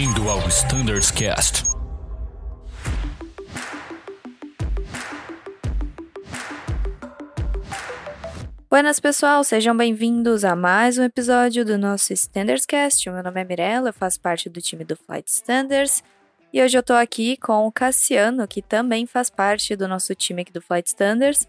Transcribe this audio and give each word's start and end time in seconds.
Bem-vindo 0.00 0.30
ao 0.30 0.38
Standards 0.48 1.10
Cast. 1.10 1.62
Buenas 8.70 8.98
pessoal, 8.98 9.44
sejam 9.44 9.76
bem-vindos 9.76 10.42
a 10.42 10.56
mais 10.56 10.96
um 10.96 11.02
episódio 11.04 11.66
do 11.66 11.76
nosso 11.76 12.14
Standards 12.14 12.64
Cast. 12.64 13.10
Meu 13.10 13.22
nome 13.22 13.42
é 13.42 13.44
Mirella, 13.44 13.90
eu 13.90 13.92
faço 13.92 14.18
parte 14.22 14.48
do 14.48 14.62
time 14.62 14.84
do 14.84 14.96
Flight 14.96 15.30
Standards 15.30 16.02
e 16.50 16.62
hoje 16.62 16.78
eu 16.78 16.82
tô 16.82 16.94
aqui 16.94 17.36
com 17.36 17.66
o 17.66 17.70
Cassiano, 17.70 18.48
que 18.48 18.62
também 18.62 19.04
faz 19.04 19.28
parte 19.28 19.76
do 19.76 19.86
nosso 19.86 20.14
time 20.14 20.40
aqui 20.40 20.50
do 20.50 20.62
Flight 20.62 20.88
Standards, 20.88 21.46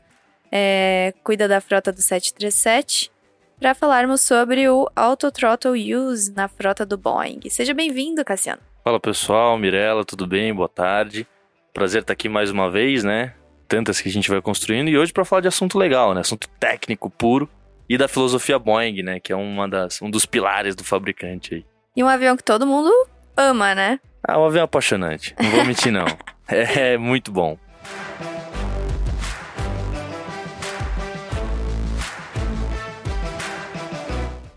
é, 0.52 1.14
cuida 1.24 1.48
da 1.48 1.62
frota 1.62 1.90
do 1.90 2.02
737 2.02 3.10
para 3.62 3.76
falarmos 3.76 4.22
sobre 4.22 4.68
o 4.68 4.90
Auto 4.96 5.32
Throttle 5.32 5.96
Use 5.96 6.34
na 6.34 6.48
frota 6.48 6.84
do 6.84 6.98
Boeing. 6.98 7.42
Seja 7.48 7.76
bem-vindo, 7.76 8.26
Cassiano. 8.26 8.60
Fala 8.84 9.00
pessoal, 9.00 9.56
Mirella, 9.56 10.04
tudo 10.04 10.26
bem? 10.26 10.52
Boa 10.52 10.68
tarde. 10.68 11.28
Prazer 11.72 12.02
estar 12.02 12.14
aqui 12.14 12.28
mais 12.28 12.50
uma 12.50 12.72
vez, 12.72 13.04
né? 13.04 13.36
Tantas 13.68 14.02
que 14.02 14.10
a 14.10 14.12
gente 14.12 14.32
vai 14.32 14.42
construindo 14.42 14.90
e 14.90 14.98
hoje 14.98 15.14
para 15.14 15.24
falar 15.24 15.44
de 15.44 15.48
assunto 15.48 15.78
legal, 15.78 16.16
né? 16.16 16.22
Assunto 16.22 16.50
técnico 16.60 17.08
puro 17.08 17.48
e 17.88 18.00
da 18.00 18.08
filosofia 18.08 18.58
Boeing, 18.58 19.04
né? 19.04 19.20
Que 19.20 19.32
é 19.32 19.36
uma 19.36 19.70
das, 19.70 20.02
um 20.02 20.10
dos 20.10 20.26
pilares 20.26 20.76
do 20.76 20.84
fabricante 20.84 21.54
aí. 21.54 21.66
E 21.96 22.04
um 22.04 22.08
avião 22.08 22.36
que 22.36 22.44
todo 22.44 22.66
mundo 22.66 22.92
ama, 23.38 23.76
né? 23.76 24.00
Ah, 24.28 24.40
um 24.40 24.46
avião 24.46 24.64
apaixonante. 24.64 25.36
Não 25.40 25.52
vou 25.52 25.66
mentir, 25.66 25.92
não. 25.92 26.06
é, 26.50 26.94
é 26.94 26.98
muito 26.98 27.32
bom. 27.32 27.60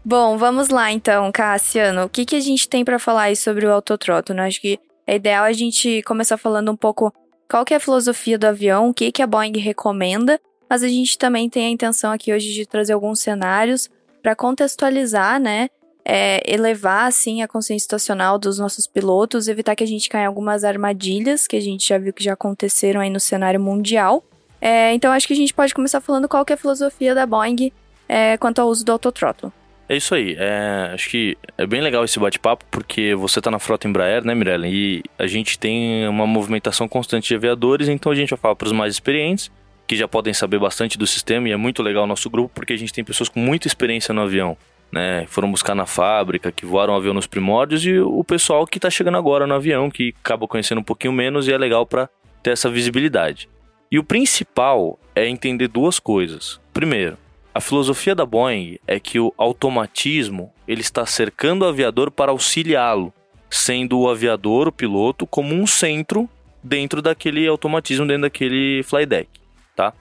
Bom, 0.06 0.36
vamos 0.36 0.68
lá 0.68 0.92
então, 0.92 1.32
Cassiano. 1.32 2.04
O 2.04 2.08
que, 2.10 2.26
que 2.26 2.36
a 2.36 2.40
gente 2.40 2.68
tem 2.68 2.84
para 2.84 2.98
falar 2.98 3.22
aí 3.22 3.36
sobre 3.36 3.64
o 3.64 3.72
autotroto? 3.72 4.34
Né? 4.34 4.46
Acho 4.46 4.60
que 4.60 4.78
é 5.06 5.16
ideal 5.16 5.44
a 5.44 5.52
gente 5.52 6.02
começar 6.02 6.36
falando 6.36 6.70
um 6.70 6.76
pouco 6.76 7.10
qual 7.48 7.64
que 7.64 7.72
é 7.72 7.78
a 7.78 7.80
filosofia 7.80 8.38
do 8.38 8.44
avião, 8.44 8.90
o 8.90 8.94
que, 8.94 9.10
que 9.10 9.22
a 9.22 9.26
Boeing 9.26 9.56
recomenda, 9.56 10.38
mas 10.68 10.82
a 10.82 10.88
gente 10.88 11.16
também 11.16 11.48
tem 11.48 11.66
a 11.66 11.70
intenção 11.70 12.12
aqui 12.12 12.34
hoje 12.34 12.52
de 12.52 12.66
trazer 12.66 12.92
alguns 12.92 13.20
cenários 13.20 13.88
para 14.22 14.36
contextualizar, 14.36 15.40
né? 15.40 15.68
É, 16.04 16.42
elevar, 16.46 17.06
assim, 17.06 17.42
a 17.42 17.48
consciência 17.48 17.84
situacional 17.84 18.38
dos 18.38 18.58
nossos 18.58 18.86
pilotos, 18.86 19.48
evitar 19.48 19.74
que 19.74 19.84
a 19.84 19.86
gente 19.86 20.10
caia 20.10 20.24
em 20.24 20.26
algumas 20.26 20.64
armadilhas 20.64 21.46
que 21.46 21.56
a 21.56 21.60
gente 21.60 21.88
já 21.88 21.96
viu 21.96 22.12
que 22.12 22.22
já 22.22 22.34
aconteceram 22.34 23.00
aí 23.00 23.08
no 23.08 23.20
cenário 23.20 23.58
mundial. 23.58 24.22
É, 24.60 24.92
então, 24.92 25.12
acho 25.12 25.26
que 25.26 25.32
a 25.32 25.36
gente 25.36 25.54
pode 25.54 25.72
começar 25.72 26.02
falando 26.02 26.28
qual 26.28 26.44
que 26.44 26.52
é 26.52 26.56
a 26.56 26.58
filosofia 26.58 27.14
da 27.14 27.24
Boeing 27.24 27.72
é, 28.06 28.36
quanto 28.36 28.58
ao 28.58 28.68
uso 28.68 28.84
do 28.84 28.92
autothrottle. 28.92 29.50
É 29.88 29.96
isso 29.96 30.14
aí. 30.14 30.34
É, 30.38 30.90
acho 30.94 31.10
que 31.10 31.36
é 31.58 31.66
bem 31.66 31.80
legal 31.80 32.04
esse 32.04 32.18
bate-papo, 32.18 32.64
porque 32.70 33.14
você 33.14 33.38
está 33.38 33.50
na 33.50 33.58
frota 33.58 33.86
Embraer, 33.86 34.24
né, 34.24 34.34
Mirella? 34.34 34.66
E 34.66 35.02
a 35.18 35.26
gente 35.26 35.58
tem 35.58 36.08
uma 36.08 36.26
movimentação 36.26 36.88
constante 36.88 37.28
de 37.28 37.34
aviadores, 37.34 37.88
então 37.88 38.10
a 38.10 38.14
gente 38.14 38.30
vai 38.30 38.38
falar 38.38 38.56
para 38.56 38.66
os 38.66 38.72
mais 38.72 38.94
experientes, 38.94 39.50
que 39.86 39.94
já 39.94 40.08
podem 40.08 40.32
saber 40.32 40.58
bastante 40.58 40.96
do 40.96 41.06
sistema, 41.06 41.48
e 41.48 41.52
é 41.52 41.56
muito 41.56 41.82
legal 41.82 42.04
o 42.04 42.06
nosso 42.06 42.30
grupo, 42.30 42.50
porque 42.54 42.72
a 42.72 42.78
gente 42.78 42.92
tem 42.92 43.04
pessoas 43.04 43.28
com 43.28 43.40
muita 43.40 43.66
experiência 43.66 44.14
no 44.14 44.22
avião. 44.22 44.56
Né, 44.92 45.26
foram 45.26 45.50
buscar 45.50 45.74
na 45.74 45.86
fábrica, 45.86 46.52
que 46.52 46.64
voaram 46.64 46.94
o 46.94 46.96
avião 46.96 47.12
nos 47.12 47.26
primórdios, 47.26 47.84
e 47.84 47.98
o 47.98 48.22
pessoal 48.22 48.64
que 48.64 48.78
está 48.78 48.88
chegando 48.88 49.18
agora 49.18 49.44
no 49.44 49.54
avião, 49.54 49.90
que 49.90 50.14
acaba 50.22 50.46
conhecendo 50.46 50.78
um 50.78 50.84
pouquinho 50.84 51.12
menos 51.12 51.48
e 51.48 51.52
é 51.52 51.58
legal 51.58 51.84
para 51.84 52.08
ter 52.42 52.50
essa 52.50 52.70
visibilidade. 52.70 53.48
E 53.90 53.98
o 53.98 54.04
principal 54.04 54.98
é 55.14 55.26
entender 55.28 55.68
duas 55.68 55.98
coisas. 55.98 56.60
Primeiro, 56.72 57.16
a 57.54 57.60
filosofia 57.60 58.16
da 58.16 58.26
Boeing 58.26 58.78
é 58.84 58.98
que 58.98 59.20
o 59.20 59.32
automatismo 59.38 60.52
ele 60.66 60.80
está 60.80 61.06
cercando 61.06 61.62
o 61.62 61.68
aviador 61.68 62.10
para 62.10 62.32
auxiliá-lo, 62.32 63.14
sendo 63.48 64.00
o 64.00 64.10
aviador, 64.10 64.66
o 64.66 64.72
piloto, 64.72 65.24
como 65.24 65.54
um 65.54 65.64
centro 65.64 66.28
dentro 66.60 67.00
daquele 67.00 67.46
automatismo, 67.46 68.06
dentro 68.06 68.22
daquele 68.22 68.82
flydeck, 68.82 69.28
tá? 69.76 69.92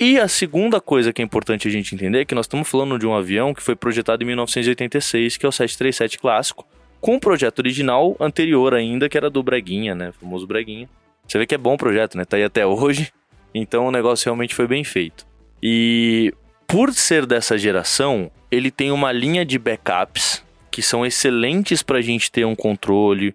E 0.00 0.18
a 0.18 0.26
segunda 0.26 0.80
coisa 0.80 1.12
que 1.12 1.22
é 1.22 1.24
importante 1.24 1.68
a 1.68 1.70
gente 1.70 1.94
entender 1.94 2.22
é 2.22 2.24
que 2.24 2.34
nós 2.34 2.46
estamos 2.46 2.68
falando 2.68 2.98
de 2.98 3.06
um 3.06 3.14
avião 3.14 3.54
que 3.54 3.62
foi 3.62 3.76
projetado 3.76 4.24
em 4.24 4.26
1986, 4.26 5.36
que 5.36 5.46
é 5.46 5.48
o 5.48 5.52
737 5.52 6.18
clássico, 6.18 6.66
com 7.00 7.14
um 7.14 7.20
projeto 7.20 7.60
original 7.60 8.16
anterior 8.18 8.74
ainda, 8.74 9.08
que 9.08 9.16
era 9.16 9.30
do 9.30 9.42
Breguinha, 9.42 9.94
né? 9.94 10.08
O 10.08 10.12
famoso 10.12 10.46
Breguinha. 10.46 10.88
Você 11.26 11.38
vê 11.38 11.46
que 11.46 11.54
é 11.54 11.58
bom 11.58 11.74
o 11.74 11.78
projeto, 11.78 12.16
né? 12.16 12.24
Tá 12.24 12.36
aí 12.36 12.42
até 12.42 12.66
hoje. 12.66 13.12
Então 13.54 13.86
o 13.86 13.92
negócio 13.92 14.26
realmente 14.26 14.54
foi 14.54 14.66
bem 14.66 14.82
feito. 14.82 15.26
E 15.62 16.34
por 16.66 16.92
ser 16.92 17.26
dessa 17.26 17.56
geração, 17.56 18.30
ele 18.50 18.70
tem 18.70 18.90
uma 18.90 19.12
linha 19.12 19.44
de 19.44 19.58
backups 19.58 20.44
que 20.70 20.82
são 20.82 21.06
excelentes 21.06 21.82
para 21.82 21.98
a 21.98 22.02
gente 22.02 22.30
ter 22.30 22.44
um 22.44 22.54
controle, 22.54 23.34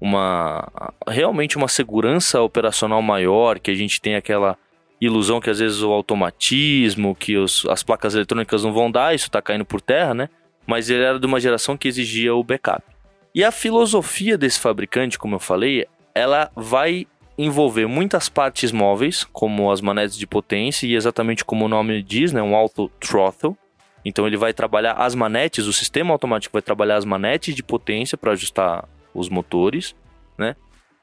uma 0.00 0.92
realmente 1.06 1.56
uma 1.56 1.68
segurança 1.68 2.40
operacional 2.40 3.00
maior, 3.00 3.60
que 3.60 3.70
a 3.70 3.74
gente 3.74 4.00
tem 4.00 4.16
aquela 4.16 4.58
ilusão 5.00 5.40
que 5.40 5.48
às 5.48 5.60
vezes 5.60 5.82
o 5.82 5.92
automatismo, 5.92 7.14
que 7.14 7.36
os, 7.36 7.64
as 7.66 7.82
placas 7.82 8.14
eletrônicas 8.14 8.64
não 8.64 8.72
vão 8.72 8.90
dar, 8.90 9.14
isso 9.14 9.26
está 9.26 9.40
caindo 9.40 9.64
por 9.64 9.80
terra, 9.80 10.14
né? 10.14 10.28
Mas 10.66 10.90
ele 10.90 11.02
era 11.02 11.18
de 11.18 11.26
uma 11.26 11.40
geração 11.40 11.76
que 11.76 11.88
exigia 11.88 12.34
o 12.34 12.44
backup. 12.44 12.82
E 13.34 13.44
a 13.44 13.52
filosofia 13.52 14.36
desse 14.36 14.58
fabricante, 14.58 15.18
como 15.18 15.36
eu 15.36 15.40
falei, 15.40 15.86
ela 16.14 16.50
vai 16.56 17.06
envolver 17.44 17.86
muitas 17.86 18.28
partes 18.28 18.70
móveis, 18.72 19.24
como 19.24 19.70
as 19.70 19.80
manetes 19.80 20.16
de 20.16 20.26
potência 20.26 20.86
e 20.86 20.94
exatamente 20.94 21.44
como 21.44 21.64
o 21.64 21.68
nome 21.68 22.02
diz, 22.02 22.32
né, 22.32 22.42
um 22.42 22.54
auto 22.54 22.90
throttle. 23.00 23.56
Então 24.04 24.26
ele 24.26 24.36
vai 24.36 24.52
trabalhar 24.52 24.92
as 24.94 25.14
manetes, 25.14 25.66
o 25.66 25.72
sistema 25.72 26.12
automático 26.12 26.52
vai 26.52 26.62
trabalhar 26.62 26.96
as 26.96 27.04
manetes 27.04 27.54
de 27.54 27.62
potência 27.62 28.16
para 28.16 28.32
ajustar 28.32 28.88
os 29.14 29.28
motores, 29.28 29.94
né? 30.38 30.56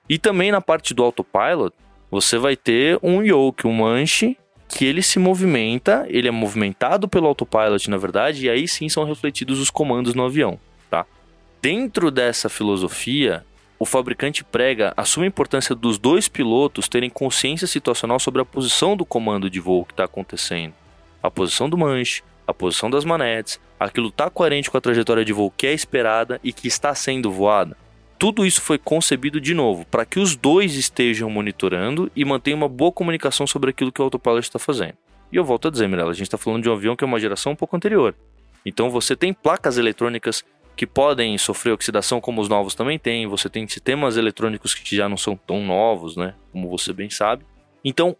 E 0.09 0.17
também 0.17 0.51
na 0.51 0.61
parte 0.61 0.93
do 0.93 1.03
autopilot, 1.03 1.73
você 2.09 2.37
vai 2.37 2.55
ter 2.55 2.97
um 3.03 3.21
yoke, 3.21 3.67
um 3.67 3.73
manche 3.73 4.37
que 4.67 4.85
ele 4.85 5.01
se 5.01 5.19
movimenta, 5.19 6.05
ele 6.09 6.27
é 6.27 6.31
movimentado 6.31 7.07
pelo 7.07 7.27
autopilot, 7.27 7.89
na 7.89 7.97
verdade, 7.97 8.45
e 8.45 8.49
aí 8.49 8.67
sim 8.67 8.89
são 8.89 9.03
refletidos 9.03 9.59
os 9.59 9.69
comandos 9.69 10.13
no 10.13 10.25
avião, 10.25 10.59
tá? 10.89 11.05
Dentro 11.61 12.09
dessa 12.09 12.49
filosofia, 12.49 13.45
o 13.79 13.85
fabricante 13.85 14.43
prega 14.43 14.93
a 14.97 15.05
suma 15.05 15.25
importância 15.25 15.75
dos 15.75 15.97
dois 15.97 16.27
pilotos 16.27 16.87
terem 16.87 17.09
consciência 17.09 17.67
situacional 17.67 18.19
sobre 18.19 18.41
a 18.41 18.45
posição 18.45 18.97
do 18.97 19.05
comando 19.05 19.49
de 19.49 19.59
voo 19.59 19.85
que 19.85 19.93
está 19.93 20.05
acontecendo, 20.05 20.73
a 21.21 21.29
posição 21.29 21.69
do 21.69 21.77
manche, 21.77 22.23
a 22.47 22.53
posição 22.53 22.89
das 22.89 23.05
manetes, 23.05 23.59
aquilo 23.79 24.07
está 24.07 24.29
coerente 24.29 24.71
com 24.71 24.77
a 24.77 24.81
trajetória 24.81 25.23
de 25.23 25.33
voo 25.33 25.53
que 25.55 25.67
é 25.67 25.73
esperada 25.73 26.39
e 26.43 26.51
que 26.51 26.67
está 26.67 26.95
sendo 26.95 27.31
voada. 27.31 27.77
Tudo 28.17 28.45
isso 28.45 28.61
foi 28.61 28.79
concebido 28.79 29.39
de 29.39 29.53
novo 29.53 29.85
para 29.85 30.05
que 30.05 30.19
os 30.19 30.35
dois 30.35 30.73
estejam 30.73 31.29
monitorando 31.29 32.11
e 32.15 32.25
mantenham 32.25 32.57
uma 32.57 32.69
boa 32.69 32.91
comunicação 32.91 33.45
sobre 33.45 33.69
aquilo 33.69 33.91
que 33.91 34.01
o 34.01 34.03
autopilot 34.03 34.39
está 34.39 34.57
fazendo. 34.57 34.95
E 35.31 35.35
eu 35.35 35.43
volto 35.43 35.67
a 35.67 35.71
dizer, 35.71 35.87
Mirella, 35.87 36.09
a 36.09 36.13
gente 36.15 36.23
está 36.23 36.37
falando 36.37 36.63
de 36.63 36.69
um 36.69 36.73
avião 36.73 36.95
que 36.95 37.03
é 37.03 37.07
uma 37.07 37.19
geração 37.19 37.51
um 37.51 37.55
pouco 37.55 37.75
anterior. 37.75 38.15
Então 38.65 38.89
você 38.89 39.15
tem 39.15 39.33
placas 39.33 39.77
eletrônicas 39.77 40.43
que 40.77 40.85
podem 40.85 41.35
sofrer 41.39 41.71
oxidação, 41.73 42.21
como 42.21 42.39
os 42.39 42.47
novos 42.47 42.75
também 42.75 42.99
têm. 42.99 43.25
Você 43.25 43.49
tem 43.49 43.67
sistemas 43.67 44.15
eletrônicos 44.15 44.75
que 44.75 44.95
já 44.95 45.09
não 45.09 45.17
são 45.17 45.35
tão 45.35 45.65
novos, 45.65 46.15
né? 46.15 46.35
Como 46.51 46.69
você 46.69 46.93
bem 46.93 47.09
sabe. 47.09 47.43
Então, 47.83 48.15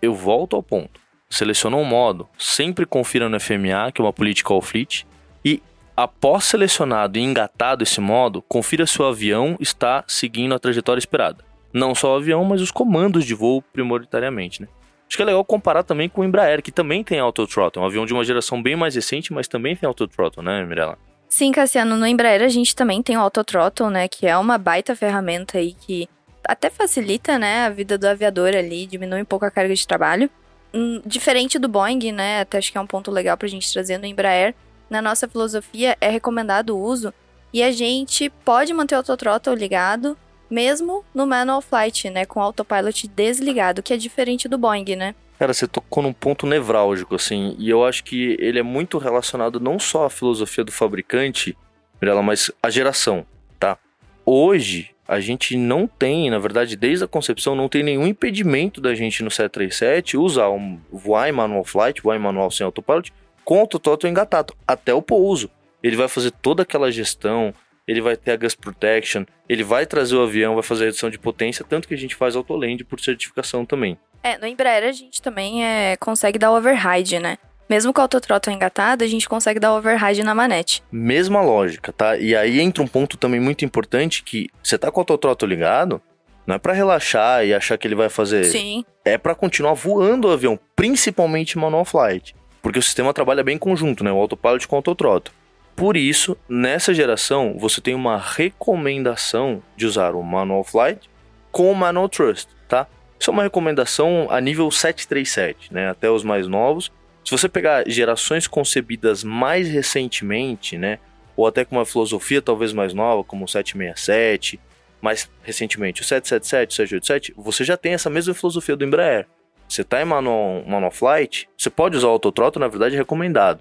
eu 0.00 0.14
volto 0.14 0.56
ao 0.56 0.62
ponto. 0.62 0.98
Selecionou 1.28 1.82
um 1.82 1.84
modo, 1.84 2.26
sempre 2.38 2.86
confira 2.86 3.28
no 3.28 3.38
FMA, 3.38 3.92
que 3.92 4.00
é 4.00 4.04
uma 4.04 4.12
política 4.12 4.54
all 4.54 4.62
fleet, 4.62 5.04
e 5.44 5.62
após 5.94 6.44
selecionado 6.44 7.18
e 7.18 7.22
engatado 7.22 7.82
esse 7.82 8.00
modo, 8.00 8.40
confira 8.40 8.86
se 8.86 9.00
o 9.02 9.04
avião 9.04 9.58
está 9.60 10.02
seguindo 10.08 10.54
a 10.54 10.58
trajetória 10.58 10.98
esperada. 10.98 11.44
Não 11.70 11.94
só 11.94 12.14
o 12.14 12.16
avião, 12.16 12.42
mas 12.44 12.62
os 12.62 12.70
comandos 12.70 13.26
de 13.26 13.34
voo 13.34 13.60
prioritariamente, 13.60 14.62
né? 14.62 14.68
Acho 15.06 15.16
que 15.16 15.22
é 15.22 15.26
legal 15.26 15.44
comparar 15.44 15.82
também 15.82 16.08
com 16.08 16.22
o 16.22 16.24
Embraer, 16.24 16.62
que 16.62 16.72
também 16.72 17.04
tem 17.04 17.18
auto 17.18 17.46
throttle, 17.46 17.82
é 17.82 17.84
um 17.84 17.88
avião 17.88 18.06
de 18.06 18.14
uma 18.14 18.24
geração 18.24 18.62
bem 18.62 18.76
mais 18.76 18.94
recente, 18.94 19.30
mas 19.30 19.46
também 19.46 19.76
tem 19.76 19.86
auto 19.86 20.08
throttle, 20.08 20.42
né, 20.42 20.64
Mirella? 20.64 20.98
Sim, 21.28 21.52
Cassiano, 21.52 21.96
no 21.96 22.06
Embraer 22.06 22.42
a 22.42 22.48
gente 22.48 22.74
também 22.74 23.02
tem 23.02 23.16
o 23.16 23.20
Autothrottle, 23.20 23.90
né, 23.90 24.08
que 24.08 24.26
é 24.26 24.36
uma 24.36 24.56
baita 24.56 24.96
ferramenta 24.96 25.58
aí 25.58 25.74
que 25.74 26.08
até 26.42 26.70
facilita, 26.70 27.38
né, 27.38 27.66
a 27.66 27.70
vida 27.70 27.98
do 27.98 28.06
aviador 28.06 28.56
ali, 28.56 28.86
diminui 28.86 29.20
um 29.20 29.26
pouco 29.26 29.44
a 29.44 29.50
carga 29.50 29.74
de 29.74 29.86
trabalho. 29.86 30.30
Hum, 30.72 31.02
diferente 31.04 31.58
do 31.58 31.68
Boeing, 31.68 32.12
né, 32.12 32.40
até 32.40 32.58
acho 32.58 32.72
que 32.72 32.78
é 32.78 32.80
um 32.80 32.86
ponto 32.86 33.10
legal 33.10 33.36
pra 33.36 33.46
gente 33.46 33.70
trazer 33.70 33.98
no 33.98 34.06
Embraer, 34.06 34.54
na 34.88 35.02
nossa 35.02 35.28
filosofia 35.28 35.96
é 36.00 36.08
recomendado 36.08 36.70
o 36.70 36.80
uso 36.80 37.12
e 37.52 37.62
a 37.62 37.70
gente 37.70 38.30
pode 38.44 38.72
manter 38.72 38.94
o 38.94 38.98
Autothrottle 38.98 39.54
ligado 39.54 40.16
mesmo 40.50 41.04
no 41.14 41.26
manual 41.26 41.60
flight, 41.60 42.08
né, 42.08 42.24
com 42.24 42.40
o 42.40 42.42
autopilot 42.42 43.06
desligado, 43.08 43.82
que 43.82 43.92
é 43.92 43.96
diferente 43.96 44.48
do 44.48 44.56
Boeing, 44.56 44.96
né? 44.96 45.14
Cara, 45.38 45.54
você 45.54 45.68
tocou 45.68 46.02
num 46.02 46.12
ponto 46.12 46.46
nevrálgico, 46.46 47.14
assim, 47.14 47.54
e 47.58 47.70
eu 47.70 47.84
acho 47.84 48.02
que 48.02 48.36
ele 48.40 48.58
é 48.58 48.62
muito 48.62 48.98
relacionado 48.98 49.60
não 49.60 49.78
só 49.78 50.06
à 50.06 50.10
filosofia 50.10 50.64
do 50.64 50.72
fabricante, 50.72 51.56
Mirella, 52.02 52.22
mas 52.22 52.50
à 52.60 52.68
geração, 52.68 53.24
tá? 53.58 53.78
Hoje, 54.26 54.90
a 55.06 55.20
gente 55.20 55.56
não 55.56 55.86
tem, 55.86 56.28
na 56.28 56.40
verdade, 56.40 56.76
desde 56.76 57.04
a 57.04 57.08
concepção, 57.08 57.54
não 57.54 57.68
tem 57.68 57.84
nenhum 57.84 58.06
impedimento 58.06 58.80
da 58.80 58.94
gente 58.94 59.22
no 59.22 59.30
737 59.30 60.16
usar 60.16 60.50
um 60.50 60.80
voar 60.92 61.28
em 61.28 61.32
manual 61.32 61.64
flight, 61.64 62.02
voar 62.02 62.16
em 62.16 62.20
manual 62.20 62.50
sem 62.50 62.64
autopilot, 62.64 63.12
com 63.44 63.58
o 63.58 63.60
autothrottle 63.60 64.10
engatado, 64.10 64.54
até 64.66 64.92
o 64.92 65.00
pouso. 65.00 65.48
Ele 65.82 65.96
vai 65.96 66.08
fazer 66.08 66.32
toda 66.32 66.64
aquela 66.64 66.90
gestão, 66.90 67.54
ele 67.86 68.00
vai 68.02 68.16
ter 68.16 68.32
a 68.32 68.36
Gas 68.36 68.54
Protection, 68.54 69.24
ele 69.48 69.64
vai 69.64 69.86
trazer 69.86 70.14
o 70.14 70.22
avião, 70.22 70.54
vai 70.54 70.62
fazer 70.62 70.82
a 70.82 70.86
redução 70.86 71.08
de 71.08 71.18
potência, 71.18 71.64
tanto 71.64 71.88
que 71.88 71.94
a 71.94 71.96
gente 71.96 72.14
faz 72.14 72.36
autoland 72.36 72.84
por 72.84 73.00
certificação 73.00 73.64
também. 73.64 73.96
É, 74.22 74.38
no 74.38 74.46
Embraer 74.46 74.84
a 74.84 74.92
gente 74.92 75.22
também 75.22 75.64
é, 75.64 75.96
consegue 75.96 76.38
dar 76.38 76.52
override, 76.52 77.18
né? 77.18 77.38
Mesmo 77.68 77.92
com 77.92 78.00
o 78.00 78.02
autothrottle 78.02 78.54
engatado, 78.54 79.04
a 79.04 79.06
gente 79.06 79.28
consegue 79.28 79.60
dar 79.60 79.74
override 79.74 80.24
na 80.24 80.34
manete. 80.34 80.82
Mesma 80.90 81.42
lógica, 81.42 81.92
tá? 81.92 82.16
E 82.16 82.34
aí 82.34 82.60
entra 82.60 82.82
um 82.82 82.86
ponto 82.86 83.18
também 83.18 83.38
muito 83.38 83.64
importante 83.64 84.22
que 84.22 84.48
você 84.62 84.78
tá 84.78 84.90
com 84.90 85.00
o 85.00 85.02
autothrottle 85.02 85.48
ligado, 85.48 86.00
não 86.46 86.54
é 86.54 86.58
para 86.58 86.72
relaxar 86.72 87.44
e 87.44 87.52
achar 87.52 87.76
que 87.76 87.86
ele 87.86 87.94
vai 87.94 88.08
fazer. 88.08 88.44
Sim. 88.44 88.84
É 89.04 89.18
para 89.18 89.34
continuar 89.34 89.74
voando 89.74 90.28
o 90.28 90.30
avião, 90.30 90.58
principalmente 90.74 91.58
manual 91.58 91.84
flight, 91.84 92.34
porque 92.62 92.78
o 92.78 92.82
sistema 92.82 93.12
trabalha 93.12 93.44
bem 93.44 93.56
em 93.56 93.58
conjunto, 93.58 94.02
né? 94.02 94.10
O 94.10 94.16
autopilot 94.16 94.66
com 94.66 94.76
o 94.76 94.78
autothrottle. 94.78 95.34
Por 95.76 95.94
isso, 95.94 96.36
nessa 96.48 96.94
geração, 96.94 97.54
você 97.58 97.82
tem 97.82 97.94
uma 97.94 98.16
recomendação 98.16 99.62
de 99.76 99.84
usar 99.84 100.14
o 100.14 100.22
manual 100.22 100.64
flight 100.64 101.08
com 101.52 101.70
o 101.70 101.74
manual 101.74 102.08
thrust, 102.08 102.48
tá? 102.66 102.86
Isso 103.18 103.30
é 103.30 103.32
uma 103.32 103.42
recomendação 103.42 104.28
a 104.30 104.40
nível 104.40 104.70
737, 104.70 105.72
né? 105.72 105.90
Até 105.90 106.10
os 106.10 106.22
mais 106.22 106.46
novos. 106.46 106.92
Se 107.24 107.32
você 107.32 107.48
pegar 107.48 107.84
gerações 107.86 108.46
concebidas 108.46 109.22
mais 109.22 109.68
recentemente, 109.68 110.78
né, 110.78 110.98
ou 111.36 111.46
até 111.46 111.62
com 111.62 111.76
uma 111.76 111.84
filosofia 111.84 112.40
talvez 112.40 112.72
mais 112.72 112.94
nova, 112.94 113.22
como 113.22 113.44
o 113.44 113.48
767, 113.48 114.58
mais 115.00 115.30
recentemente 115.42 116.00
o 116.00 116.04
777, 116.04 116.70
o 116.70 116.74
787, 116.74 117.34
você 117.36 117.64
já 117.64 117.76
tem 117.76 117.92
essa 117.92 118.08
mesma 118.08 118.32
filosofia 118.32 118.74
do 118.74 118.84
Embraer. 118.84 119.26
Você 119.68 119.82
está 119.82 120.00
em 120.00 120.06
manual 120.06 120.90
flight, 120.90 121.46
você 121.54 121.68
pode 121.68 121.98
usar 121.98 122.06
o 122.06 122.12
autothrottle, 122.12 122.60
na 122.60 122.68
verdade 122.68 122.94
é 122.94 122.98
recomendado. 122.98 123.60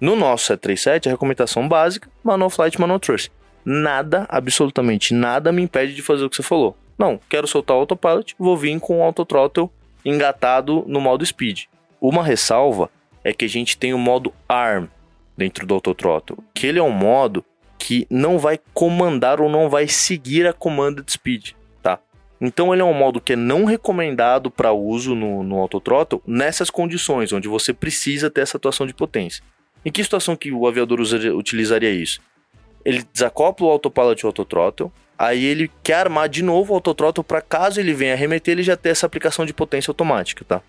No 0.00 0.16
nosso 0.16 0.46
737, 0.46 1.08
a 1.08 1.12
recomendação 1.12 1.68
básica, 1.68 2.10
manual 2.24 2.50
flight, 2.50 2.80
manual 2.80 2.98
thrust. 2.98 3.30
Nada, 3.64 4.26
absolutamente 4.28 5.14
nada 5.14 5.52
me 5.52 5.62
impede 5.62 5.94
de 5.94 6.02
fazer 6.02 6.24
o 6.24 6.28
que 6.28 6.34
você 6.34 6.42
falou. 6.42 6.76
Não, 6.98 7.18
quero 7.28 7.46
soltar 7.46 7.76
o 7.76 7.80
autopilot, 7.80 8.34
vou 8.38 8.56
vir 8.56 8.78
com 8.80 9.00
o 9.00 9.02
autothrottle 9.02 9.70
engatado 10.04 10.84
no 10.86 11.00
modo 11.00 11.24
speed. 11.24 11.64
Uma 12.00 12.22
ressalva 12.22 12.90
é 13.22 13.32
que 13.32 13.44
a 13.44 13.48
gente 13.48 13.78
tem 13.78 13.94
o 13.94 13.98
modo 13.98 14.32
ARM 14.48 14.88
dentro 15.36 15.66
do 15.66 15.74
Autothrottle, 15.74 16.38
que 16.52 16.66
ele 16.66 16.78
é 16.78 16.82
um 16.82 16.90
modo 16.90 17.44
que 17.78 18.06
não 18.08 18.38
vai 18.38 18.58
comandar 18.72 19.40
ou 19.40 19.48
não 19.48 19.68
vai 19.68 19.88
seguir 19.88 20.46
a 20.46 20.52
comanda 20.52 21.02
de 21.02 21.12
speed, 21.12 21.52
tá? 21.82 21.98
Então 22.40 22.72
ele 22.72 22.82
é 22.82 22.84
um 22.84 22.94
modo 22.94 23.20
que 23.20 23.32
é 23.32 23.36
não 23.36 23.64
recomendado 23.64 24.50
para 24.50 24.72
uso 24.72 25.14
no, 25.14 25.42
no 25.42 25.68
nessas 26.26 26.70
condições, 26.70 27.32
onde 27.32 27.48
você 27.48 27.72
precisa 27.72 28.30
ter 28.30 28.42
essa 28.42 28.56
atuação 28.56 28.86
de 28.86 28.94
potência. 28.94 29.42
Em 29.84 29.90
que 29.90 30.02
situação 30.02 30.36
que 30.36 30.52
o 30.52 30.66
aviador 30.66 30.98
utilizaria 31.00 31.90
isso? 31.90 32.20
Ele 32.84 33.04
desacopla 33.12 33.66
o 33.66 33.70
autopilot 33.70 34.20
e 34.20 34.24
o 34.24 34.28
autothrottle, 34.28 34.92
aí 35.18 35.44
ele 35.44 35.70
quer 35.82 35.94
armar 35.94 36.28
de 36.28 36.42
novo 36.42 36.72
o 36.72 36.76
autothrottle 36.76 37.24
para 37.24 37.40
caso 37.40 37.80
ele 37.80 37.94
venha 37.94 38.14
arremeter, 38.14 38.52
ele 38.52 38.62
já 38.62 38.76
ter 38.76 38.90
essa 38.90 39.06
aplicação 39.06 39.44
de 39.46 39.54
potência 39.54 39.90
automática, 39.90 40.44
tá? 40.44 40.62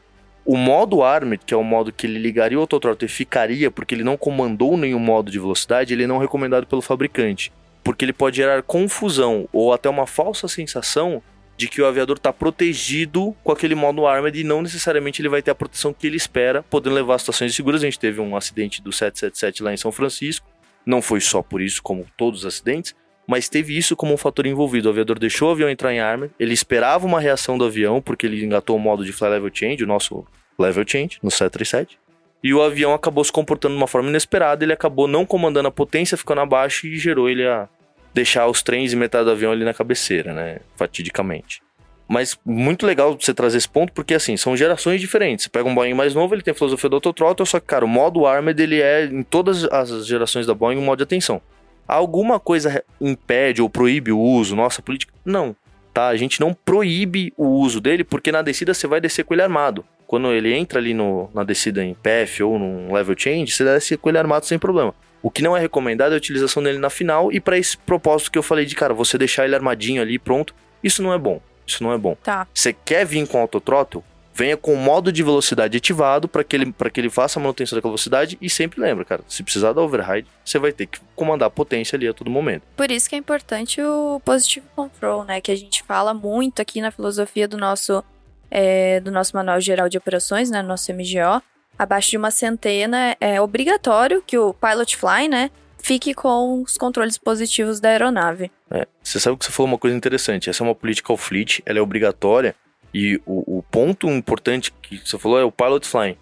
O 0.46 0.56
modo 0.56 1.02
Armed, 1.02 1.44
que 1.44 1.56
é 1.56 1.58
o 1.58 1.64
modo 1.64 1.92
que 1.92 2.06
ele 2.06 2.20
ligaria 2.20 2.58
o 2.58 2.62
autothrottle 2.62 3.08
e 3.08 3.10
ficaria, 3.10 3.72
porque 3.72 3.96
ele 3.96 4.04
não 4.04 4.16
comandou 4.16 4.78
nenhum 4.78 5.00
modo 5.00 5.32
de 5.32 5.40
velocidade, 5.40 5.92
ele 5.92 6.06
não 6.06 6.18
é 6.18 6.20
recomendado 6.20 6.68
pelo 6.68 6.84
fabricante. 6.84 7.52
Porque 7.84 8.06
ele 8.06 8.14
pode 8.14 8.38
gerar 8.38 8.62
confusão 8.62 9.50
ou 9.52 9.74
até 9.74 9.90
uma 9.90 10.06
falsa 10.06 10.48
sensação 10.48 11.22
de 11.58 11.68
que 11.68 11.82
o 11.82 11.86
aviador 11.86 12.18
está 12.18 12.32
protegido 12.32 13.36
com 13.44 13.52
aquele 13.52 13.74
modo 13.74 14.06
Armed 14.06 14.40
e 14.40 14.44
não 14.44 14.62
necessariamente 14.62 15.22
ele 15.22 15.30
vai 15.30 15.42
ter 15.42 15.52
a 15.52 15.56
proteção 15.56 15.94
que 15.94 16.06
ele 16.06 16.18
espera, 16.18 16.62
podendo 16.62 16.96
levar 16.96 17.16
a 17.16 17.20
situações 17.20 17.56
seguras. 17.56 17.82
A 17.82 17.86
gente 17.86 18.00
teve 18.00 18.22
um 18.22 18.36
acidente 18.36 18.82
do 18.82 18.92
777 18.92 19.64
lá 19.64 19.74
em 19.74 19.78
São 19.78 19.92
Francisco. 19.92 20.48
Não 20.86 21.02
foi 21.02 21.22
só 21.22 21.42
por 21.42 21.62
isso, 21.62 21.82
como 21.82 22.06
todos 22.16 22.42
os 22.42 22.46
acidentes, 22.46 22.94
mas 23.28 23.50
teve 23.50 23.78
isso 23.78 23.96
como 23.96 24.14
um 24.14 24.18
fator 24.18 24.46
envolvido. 24.46 24.88
O 24.88 24.92
aviador 24.92 25.18
deixou 25.20 25.50
o 25.50 25.52
avião 25.52 25.70
entrar 25.70 25.94
em 25.94 26.00
arma, 26.00 26.30
ele 26.40 26.54
esperava 26.54 27.06
uma 27.06 27.20
reação 27.20 27.58
do 27.58 27.66
avião, 27.66 28.02
porque 28.02 28.26
ele 28.26 28.44
engatou 28.44 28.76
o 28.76 28.80
modo 28.80 29.04
de 29.04 29.12
fly 29.12 29.30
level 29.30 29.50
change, 29.54 29.84
o 29.84 29.88
nosso 29.88 30.26
level 30.58 30.84
change, 30.88 31.20
no 31.22 31.32
737. 31.32 31.98
E 32.44 32.54
o 32.54 32.62
avião 32.62 32.94
acabou 32.94 33.24
se 33.24 33.32
comportando 33.32 33.74
de 33.74 33.80
uma 33.80 33.88
forma 33.88 34.10
inesperada, 34.10 34.64
ele 34.64 34.74
acabou 34.74 35.08
não 35.08 35.26
comandando 35.26 35.68
a 35.68 35.72
potência, 35.72 36.18
ficando 36.18 36.42
abaixo 36.42 36.86
e 36.86 36.98
gerou 36.98 37.30
ele 37.30 37.46
a 37.46 37.68
deixar 38.14 38.48
os 38.48 38.62
trens 38.62 38.94
e 38.94 38.96
metade 38.96 39.26
do 39.26 39.32
avião 39.32 39.52
ali 39.52 39.66
na 39.66 39.74
cabeceira, 39.74 40.32
né? 40.32 40.60
Fatidicamente. 40.76 41.62
Mas 42.08 42.38
muito 42.46 42.86
legal 42.86 43.18
você 43.20 43.34
trazer 43.34 43.58
esse 43.58 43.68
ponto, 43.68 43.92
porque 43.92 44.14
assim, 44.14 44.38
são 44.38 44.56
gerações 44.56 45.02
diferentes. 45.02 45.46
Você 45.46 45.50
pega 45.50 45.68
um 45.68 45.74
Boeing 45.74 45.96
mais 45.96 46.14
novo, 46.14 46.36
ele 46.36 46.44
tem 46.44 46.52
a 46.52 46.56
filosofia 46.56 46.90
do 46.90 46.98
autothrottle, 46.98 47.48
só 47.48 47.60
que, 47.60 47.66
cara, 47.66 47.84
o 47.84 47.88
modo 47.88 48.28
Armed, 48.28 48.62
ele 48.62 48.80
é, 48.80 49.06
em 49.06 49.24
todas 49.24 49.64
as 49.66 50.06
gerações 50.06 50.46
da 50.46 50.54
Boeing, 50.54 50.78
um 50.78 50.84
modo 50.84 51.00
de 51.00 51.04
atenção. 51.04 51.42
Alguma 51.88 52.40
coisa 52.40 52.84
impede 53.00 53.62
ou 53.62 53.70
proíbe 53.70 54.12
o 54.12 54.20
uso, 54.20 54.56
nossa 54.56 54.82
política? 54.82 55.14
Não, 55.24 55.56
tá? 55.94 56.08
A 56.08 56.18
gente 56.18 56.40
não 56.40 56.54
proíbe 56.54 57.34
o 57.38 57.48
uso 57.48 57.80
dele, 57.80 58.04
porque 58.04 58.32
na 58.32 58.42
descida 58.42 58.74
você 58.74 58.88
vai 58.88 59.00
descer 59.00 59.24
com 59.24 59.34
ele 59.34 59.44
armado. 59.44 59.86
Quando 60.08 60.32
ele 60.32 60.54
entra 60.54 60.80
ali 60.80 60.94
no, 60.94 61.30
na 61.34 61.44
descida 61.44 61.84
em 61.84 61.96
PF 61.96 62.44
ou 62.44 62.60
num 62.60 62.94
level 62.94 63.16
change, 63.18 63.52
você 63.52 63.64
desce 63.64 63.98
com 63.98 64.10
ele 64.10 64.18
armado 64.18 64.46
sem 64.46 64.60
problema. 64.60 64.94
O 65.22 65.32
que 65.32 65.42
não 65.42 65.58
é 65.58 65.60
recomendado 65.60 66.12
é 66.12 66.16
a 66.16 66.18
utilização 66.18 66.62
dele 66.62 66.78
na 66.78 66.90
final 66.90 67.32
e 67.32 67.40
para 67.40 67.58
esse 67.58 67.76
propósito 67.78 68.32
que 68.32 68.38
eu 68.38 68.44
falei 68.44 68.66
de, 68.66 68.76
cara, 68.76 68.94
você 68.94 69.18
deixar 69.18 69.46
ele 69.46 69.56
armadinho 69.56 70.02
ali 70.02 70.20
pronto, 70.20 70.54
isso 70.84 71.02
não 71.02 71.12
é 71.12 71.18
bom. 71.18 71.42
Isso 71.66 71.84
não 71.84 71.92
é 71.92 71.98
bom. 71.98 72.16
Tá. 72.22 72.48
Você 72.54 72.74
quer 72.74 73.06
vir 73.06 73.28
com 73.28 73.40
autothrottle? 73.40 74.04
Venha 74.36 74.58
com 74.58 74.74
o 74.74 74.78
modo 74.78 75.14
de 75.14 75.24
velocidade 75.24 75.78
ativado 75.78 76.28
para 76.28 76.44
que, 76.44 76.58
ele, 76.58 76.76
que 76.94 77.00
ele 77.00 77.10
faça 77.10 77.40
a 77.40 77.42
manutenção 77.42 77.78
daquela 77.78 77.92
velocidade 77.92 78.38
e 78.42 78.50
sempre 78.50 78.82
lembra, 78.82 79.06
cara, 79.06 79.24
se 79.30 79.42
precisar 79.42 79.72
da 79.72 79.82
override, 79.82 80.28
você 80.44 80.60
vai 80.60 80.74
ter 80.74 80.88
que 80.88 81.00
comandar 81.16 81.48
a 81.48 81.50
potência 81.50 81.96
ali 81.96 82.06
a 82.06 82.14
todo 82.14 82.30
momento. 82.30 82.64
Por 82.76 82.92
isso 82.92 83.08
que 83.08 83.16
é 83.16 83.18
importante 83.18 83.82
o 83.82 84.22
positive 84.26 84.66
control, 84.76 85.24
né, 85.24 85.40
que 85.40 85.52
a 85.52 85.56
gente 85.56 85.82
fala 85.84 86.14
muito 86.14 86.62
aqui 86.62 86.82
na 86.82 86.92
filosofia 86.92 87.48
do 87.48 87.58
nosso 87.58 88.04
é, 88.52 89.00
do 89.00 89.10
nosso 89.10 89.36
manual 89.36 89.60
geral 89.60 89.88
de 89.88 89.98
operações, 89.98 90.52
né, 90.52 90.62
nosso 90.62 90.92
MGO. 90.94 91.42
Abaixo 91.80 92.12
de 92.12 92.18
uma 92.18 92.32
centena 92.32 93.16
é 93.20 93.40
obrigatório 93.40 94.22
que 94.26 94.38
o 94.38 94.54
pilot 94.54 94.98
fly, 94.98 95.30
né, 95.30 95.50
fique 95.82 96.14
com 96.14 96.62
os 96.62 96.78
controles 96.78 97.18
positivos 97.18 97.80
da 97.80 97.90
aeronave. 97.90 98.52
É, 98.70 98.86
você 99.02 99.18
sabe 99.20 99.38
que 99.38 99.46
você 99.46 99.52
falou 99.52 99.72
uma 99.72 99.78
coisa 99.78 99.96
interessante. 99.96 100.50
Essa 100.50 100.64
é 100.64 100.68
uma 100.68 100.76
política 100.76 101.14
ao 101.14 101.18
fleet, 101.18 101.62
ela 101.66 101.80
é 101.80 101.82
obrigatória 101.82 102.54
e 102.98 103.22
o, 103.26 103.58
o, 103.58 103.64
ponto 103.64 104.08
importante 104.08 104.72
que 104.72 105.02
você 105.04 105.20
falou 105.20 105.38
é 105.38 105.44
o 105.44 105.52
pilot 105.52 105.86
flying. 105.86 106.16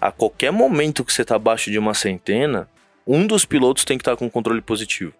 A 0.00 0.12
qualquer 0.12 0.52
momento 0.52 1.04
que 1.04 1.12
você 1.12 1.22
está 1.22 1.34
abaixo 1.34 1.72
de 1.72 1.76
uma 1.76 1.92
centena, 1.92 2.68
um 3.04 3.26
dos 3.26 3.44
pilotos 3.44 3.84
tem 3.84 3.98
que 3.98 4.02
estar 4.02 4.12
tá 4.12 4.16
com 4.16 4.30
controle 4.30 4.60
positivo. 4.60 5.12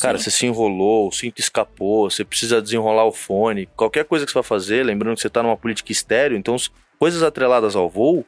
Cara, 0.00 0.18
Sim. 0.18 0.24
você 0.24 0.30
se 0.32 0.46
enrolou, 0.46 1.06
o 1.06 1.12
cinto 1.12 1.38
escapou, 1.38 2.10
você 2.10 2.24
precisa 2.24 2.60
desenrolar 2.60 3.04
o 3.04 3.12
fone, 3.12 3.66
qualquer 3.76 4.04
coisa 4.04 4.26
que 4.26 4.32
você 4.32 4.34
vai 4.34 4.42
fazer, 4.42 4.84
lembrando 4.84 5.14
que 5.14 5.20
você 5.20 5.28
está 5.28 5.44
numa 5.44 5.56
política 5.56 5.92
estéreo, 5.92 6.36
então 6.36 6.56
coisas 6.98 7.22
atreladas 7.22 7.76
ao 7.76 7.88
voo, 7.88 8.26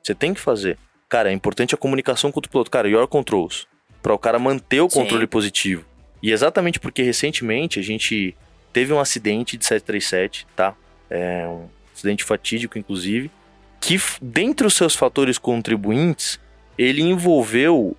você 0.00 0.14
tem 0.14 0.32
que 0.32 0.40
fazer. 0.40 0.78
Cara, 1.08 1.30
é 1.30 1.32
importante 1.32 1.74
a 1.74 1.78
comunicação 1.78 2.30
com 2.30 2.38
o 2.38 2.48
piloto. 2.48 2.70
Cara, 2.70 2.88
your 2.88 3.08
controls. 3.08 3.66
Para 4.00 4.14
o 4.14 4.18
cara 4.18 4.38
manter 4.38 4.80
o 4.80 4.88
controle 4.88 5.24
Sim. 5.24 5.30
positivo. 5.30 5.84
E 6.22 6.30
exatamente 6.30 6.78
porque 6.78 7.02
recentemente 7.02 7.80
a 7.80 7.82
gente 7.82 8.36
teve 8.72 8.92
um 8.92 9.00
acidente 9.00 9.56
de 9.56 9.64
737, 9.64 10.46
tá? 10.54 10.76
É, 11.12 11.46
um 11.46 11.68
acidente 11.94 12.24
fatídico, 12.24 12.78
inclusive, 12.78 13.30
que 13.78 14.00
dentre 14.20 14.66
os 14.66 14.74
seus 14.74 14.96
fatores 14.96 15.36
contribuintes, 15.36 16.40
ele 16.78 17.02
envolveu 17.02 17.94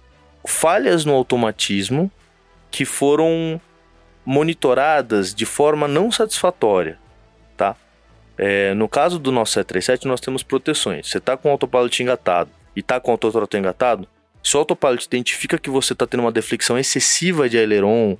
falhas 0.45 1.05
no 1.05 1.13
automatismo 1.13 2.11
que 2.71 2.85
foram 2.85 3.61
monitoradas 4.25 5.33
de 5.33 5.45
forma 5.45 5.87
não 5.87 6.11
satisfatória, 6.11 6.97
tá? 7.55 7.75
É, 8.35 8.73
no 8.73 8.89
caso 8.89 9.19
do 9.19 9.31
nosso 9.31 9.53
737, 9.53 10.07
nós 10.07 10.19
temos 10.19 10.41
proteções. 10.41 11.07
Você 11.07 11.19
está 11.19 11.37
com 11.37 11.49
o 11.49 11.51
autopilot 11.51 12.01
engatado 12.01 12.49
e 12.75 12.79
está 12.79 12.99
com 12.99 13.11
o 13.11 13.13
autothrottle 13.13 13.59
engatado, 13.59 14.07
se 14.43 14.57
o 14.57 14.59
autopilot 14.59 15.05
identifica 15.05 15.57
que 15.57 15.69
você 15.69 15.93
está 15.93 16.07
tendo 16.07 16.21
uma 16.21 16.31
deflexão 16.31 16.79
excessiva 16.79 17.47
de 17.47 17.57
aileron 17.57 18.17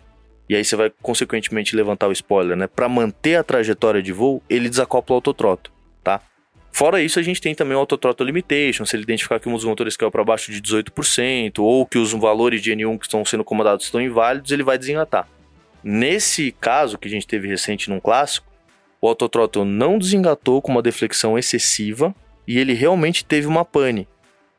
e 0.54 0.56
aí 0.56 0.64
você 0.64 0.76
vai 0.76 0.92
consequentemente 1.02 1.76
levantar 1.76 2.08
o 2.08 2.12
spoiler, 2.12 2.56
né? 2.56 2.68
Para 2.68 2.88
manter 2.88 3.38
a 3.38 3.44
trajetória 3.44 4.04
de 4.04 4.14
voo, 4.14 4.40
ele 4.48 4.70
desacopla 4.70 5.16
o 5.16 5.18
autotroto, 5.18 5.72
tá? 6.04 6.22
Fora 6.72 7.02
isso, 7.02 7.18
a 7.18 7.24
gente 7.24 7.42
tem 7.42 7.56
também 7.56 7.76
o 7.76 7.80
autotroto 7.80 8.24
limitation, 8.24 8.86
se 8.86 8.96
ele 8.96 9.02
identificar 9.02 9.40
que 9.40 9.50
um 9.50 9.54
dos 9.54 9.66
motores 9.66 9.98
caiu 9.98 10.12
para 10.12 10.24
baixo 10.24 10.52
de 10.52 10.62
18% 10.62 11.58
ou 11.58 11.88
que 11.88 11.98
os 11.98 12.14
valores 12.14 12.62
de 12.62 12.72
N1 12.72 13.00
que 13.00 13.06
estão 13.08 13.26
sendo 13.26 13.44
comandados 13.44 13.86
estão 13.86 14.00
inválidos, 14.00 14.52
ele 14.52 14.62
vai 14.62 14.78
desengatar. 14.78 15.28
Nesse 15.84 16.52
caso 16.52 17.00
que 17.00 17.08
a 17.08 17.12
gente 17.12 17.26
teve 17.26 17.48
recente 17.48 17.90
num 17.90 18.00
clássico, 18.00 18.46
o 19.02 19.08
autothrottle 19.08 19.66
não 19.66 19.98
desengatou 19.98 20.62
com 20.62 20.72
uma 20.72 20.84
deflexão 20.84 21.36
excessiva 21.36 22.14
e 22.48 22.60
ele 22.60 22.74
realmente 22.74 23.26
teve 23.26 23.48
uma 23.48 23.66
pane. 23.66 24.08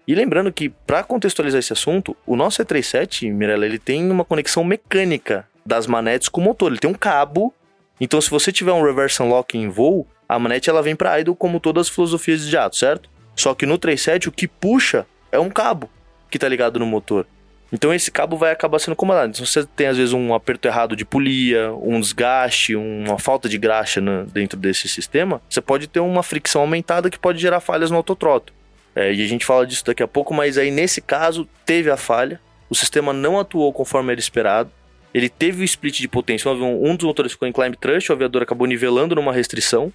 E 0.09 0.15
lembrando 0.15 0.53
que, 0.53 0.69
para 0.69 1.05
contextualizar 1.05 1.61
esse 1.61 1.73
assunto, 1.73 2.17
o 2.27 2.35
nosso 2.35 2.61
E37, 2.61 3.33
Mirella, 3.33 3.65
ele 3.65 3.79
tem 3.79 4.11
uma 4.11 4.25
conexão 4.25 4.65
mecânica 4.65 5.49
das 5.65 5.87
manetes 5.87 6.29
com 6.29 6.41
o 6.41 6.45
motor. 6.45 6.71
Ele 6.71 6.81
tem 6.81 6.91
um 6.91 6.95
cabo. 6.95 7.53
Então, 8.01 8.21
se 8.21 8.31
você 8.31 8.53
tiver 8.53 8.73
um 8.73 8.83
reverse 8.83 9.23
unlock 9.23 9.57
em 9.57 9.69
voo, 9.69 10.07
a 10.29 10.39
manete 10.39 10.69
ela 10.69 10.83
vem 10.83 10.97
para 10.97 11.21
idle 11.21 11.35
como 11.35 11.61
todas 11.61 11.87
as 11.87 11.95
filosofias 11.95 12.45
de 12.45 12.51
jato, 12.51 12.77
certo? 12.77 13.09
Só 13.37 13.55
que 13.55 13.67
no 13.67 13.79
37 13.79 14.29
o 14.29 14.33
que 14.33 14.47
puxa 14.47 15.07
é 15.31 15.39
um 15.39 15.51
cabo 15.51 15.91
que 16.31 16.39
tá 16.39 16.49
ligado 16.49 16.79
no 16.79 16.87
motor. 16.87 17.27
Então 17.73 17.93
esse 17.93 18.11
cabo 18.11 18.37
vai 18.37 18.53
acabar 18.53 18.79
sendo 18.79 18.95
comandado. 18.95 19.31
Então, 19.31 19.45
se 19.45 19.53
você 19.53 19.65
tem 19.65 19.89
às 19.89 19.97
vezes 19.97 20.13
um 20.13 20.33
aperto 20.33 20.69
errado 20.69 20.95
de 20.95 21.05
polia, 21.05 21.73
um 21.73 21.99
desgaste, 21.99 22.77
uma 22.77 23.19
falta 23.19 23.49
de 23.49 23.59
graxa 23.59 24.01
dentro 24.33 24.59
desse 24.59 24.89
sistema, 24.89 25.43
você 25.49 25.61
pode 25.61 25.89
ter 25.89 26.01
uma 26.01 26.23
fricção 26.23 26.61
aumentada 26.61 27.11
que 27.11 27.19
pode 27.19 27.41
gerar 27.41 27.61
falhas 27.61 27.91
no 27.91 27.97
autotroto. 27.97 28.53
É, 28.95 29.13
e 29.13 29.25
a 29.25 29.27
gente 29.27 29.45
fala 29.45 29.67
disso 29.67 29.85
daqui 29.85 30.03
a 30.05 30.09
pouco, 30.09 30.33
mas 30.33 30.57
aí 30.57 30.71
nesse 30.71 31.01
caso 31.01 31.49
teve 31.67 31.91
a 31.91 31.97
falha, 31.97 32.41
o 32.71 32.77
sistema 32.77 33.13
não 33.13 33.41
atuou 33.41 33.73
conforme 33.73 34.13
era 34.13 34.21
esperado, 34.21 34.71
ele 35.15 35.29
teve 35.29 35.63
o 35.63 35.65
split 35.65 36.01
de 36.01 36.09
potência, 36.09 36.51
um 36.51 36.97
dos 36.97 37.07
motores 37.07 37.33
ficou 37.33 37.47
em 37.47 37.53
climb 37.53 37.77
thrust, 37.77 38.11
o 38.11 38.13
aviador 38.13 38.43
acabou 38.43 38.67
nivelando 38.67 39.15
numa 39.15 39.33
restrição, 39.33 39.93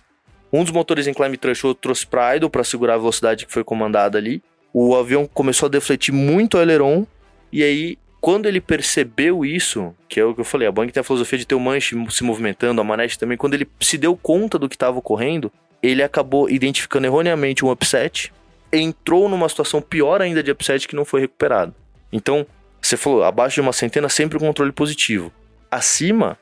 um 0.52 0.64
dos 0.64 0.72
motores 0.72 1.06
em 1.06 1.14
climb 1.14 1.36
thrust, 1.38 1.64
o 1.66 1.68
outro 1.68 1.82
trouxe 1.82 2.08
para 2.08 2.38
idle 2.38 2.50
para 2.50 2.64
segurar 2.64 2.96
a 2.96 2.98
velocidade 2.98 3.46
que 3.46 3.52
foi 3.52 3.64
comandada 3.64 4.18
ali, 4.18 4.42
o 4.74 4.96
avião 4.96 5.28
começou 5.28 5.68
a 5.68 5.70
defletir 5.70 6.14
muito 6.14 6.56
o 6.56 6.60
aileron, 6.60 7.06
e 7.52 7.62
aí 7.62 7.98
quando 8.22 8.48
ele 8.48 8.60
percebeu 8.60 9.46
isso, 9.46 9.96
que 10.08 10.20
é 10.20 10.26
o 10.26 10.34
que 10.34 10.42
eu 10.42 10.46
falei, 10.46 10.68
a 10.68 10.72
Boeing 10.72 10.90
tem 10.90 11.02
a 11.02 11.04
filosofia 11.04 11.40
de 11.40 11.46
ter 11.46 11.56
o 11.56 11.60
manche 11.60 11.96
se 12.10 12.24
movimentando, 12.24 12.82
a 12.82 12.84
manete 12.84 13.18
também, 13.18 13.38
quando 13.38 13.54
ele 13.54 13.68
se 13.80 13.98
deu 13.98 14.16
conta 14.16 14.60
do 14.60 14.68
que 14.68 14.76
estava 14.76 14.98
ocorrendo, 15.00 15.52
ele 15.82 16.04
acabou 16.04 16.50
identificando 16.50 17.08
erroneamente 17.08 17.64
um 17.64 17.72
upset, 17.72 18.34
entrou 18.74 19.30
numa 19.30 19.48
situação 19.48 19.82
pior 19.82 20.22
ainda 20.22 20.44
de 20.44 20.52
upset 20.52 20.86
que 20.86 20.96
não 20.96 21.06
foi 21.06 21.22
recuperado. 21.22 21.74
Então, 22.12 22.46
você 22.82 22.98
falou, 22.98 23.24
abaixo 23.24 23.56
de 23.56 23.62
uma 23.62 23.74
centena, 23.74 24.10
sempre 24.10 24.38
o 24.38 24.40
controle 24.40 24.72
positivo. 24.72 25.32
Acima, 25.70 26.38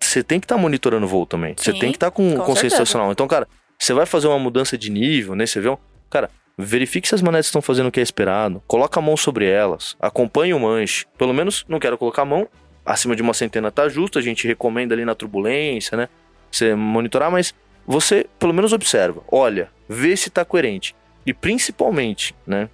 você 0.00 0.22
tem 0.22 0.40
que 0.40 0.44
estar 0.44 0.56
tá 0.56 0.60
monitorando 0.60 1.06
o 1.06 1.08
voo 1.08 1.26
também. 1.26 1.54
Você 1.56 1.72
tem 1.72 1.90
que 1.90 1.96
estar 1.96 2.10
tá 2.10 2.10
com, 2.10 2.36
com 2.36 2.44
consciência 2.44 2.70
situacional. 2.70 3.10
Então, 3.12 3.26
cara, 3.26 3.46
você 3.78 3.92
vai 3.92 4.06
fazer 4.06 4.28
uma 4.28 4.38
mudança 4.38 4.76
de 4.76 4.90
nível 4.90 5.34
nesse 5.34 5.58
avião, 5.58 5.78
cara, 6.10 6.30
verifique 6.56 7.08
se 7.08 7.14
as 7.14 7.22
manetes 7.22 7.48
estão 7.48 7.60
fazendo 7.60 7.88
o 7.88 7.92
que 7.92 8.00
é 8.00 8.02
esperado, 8.02 8.62
coloca 8.66 8.98
a 8.98 9.02
mão 9.02 9.16
sobre 9.16 9.46
elas, 9.46 9.96
acompanhe 10.00 10.54
o 10.54 10.60
manche. 10.60 11.06
Pelo 11.18 11.34
menos, 11.34 11.64
não 11.68 11.78
quero 11.78 11.98
colocar 11.98 12.22
a 12.22 12.26
mão, 12.26 12.48
acima 12.84 13.14
de 13.14 13.22
uma 13.22 13.34
centena 13.34 13.70
tá 13.70 13.88
justo, 13.88 14.18
a 14.18 14.22
gente 14.22 14.46
recomenda 14.46 14.94
ali 14.94 15.04
na 15.04 15.14
turbulência, 15.14 15.96
né? 15.96 16.08
Você 16.50 16.74
monitorar, 16.74 17.30
mas 17.30 17.54
você 17.86 18.26
pelo 18.38 18.54
menos 18.54 18.72
observa, 18.72 19.22
olha, 19.30 19.70
vê 19.88 20.16
se 20.16 20.30
tá 20.30 20.44
coerente. 20.44 20.94
E 21.26 21.34
principalmente, 21.34 22.34
né? 22.46 22.68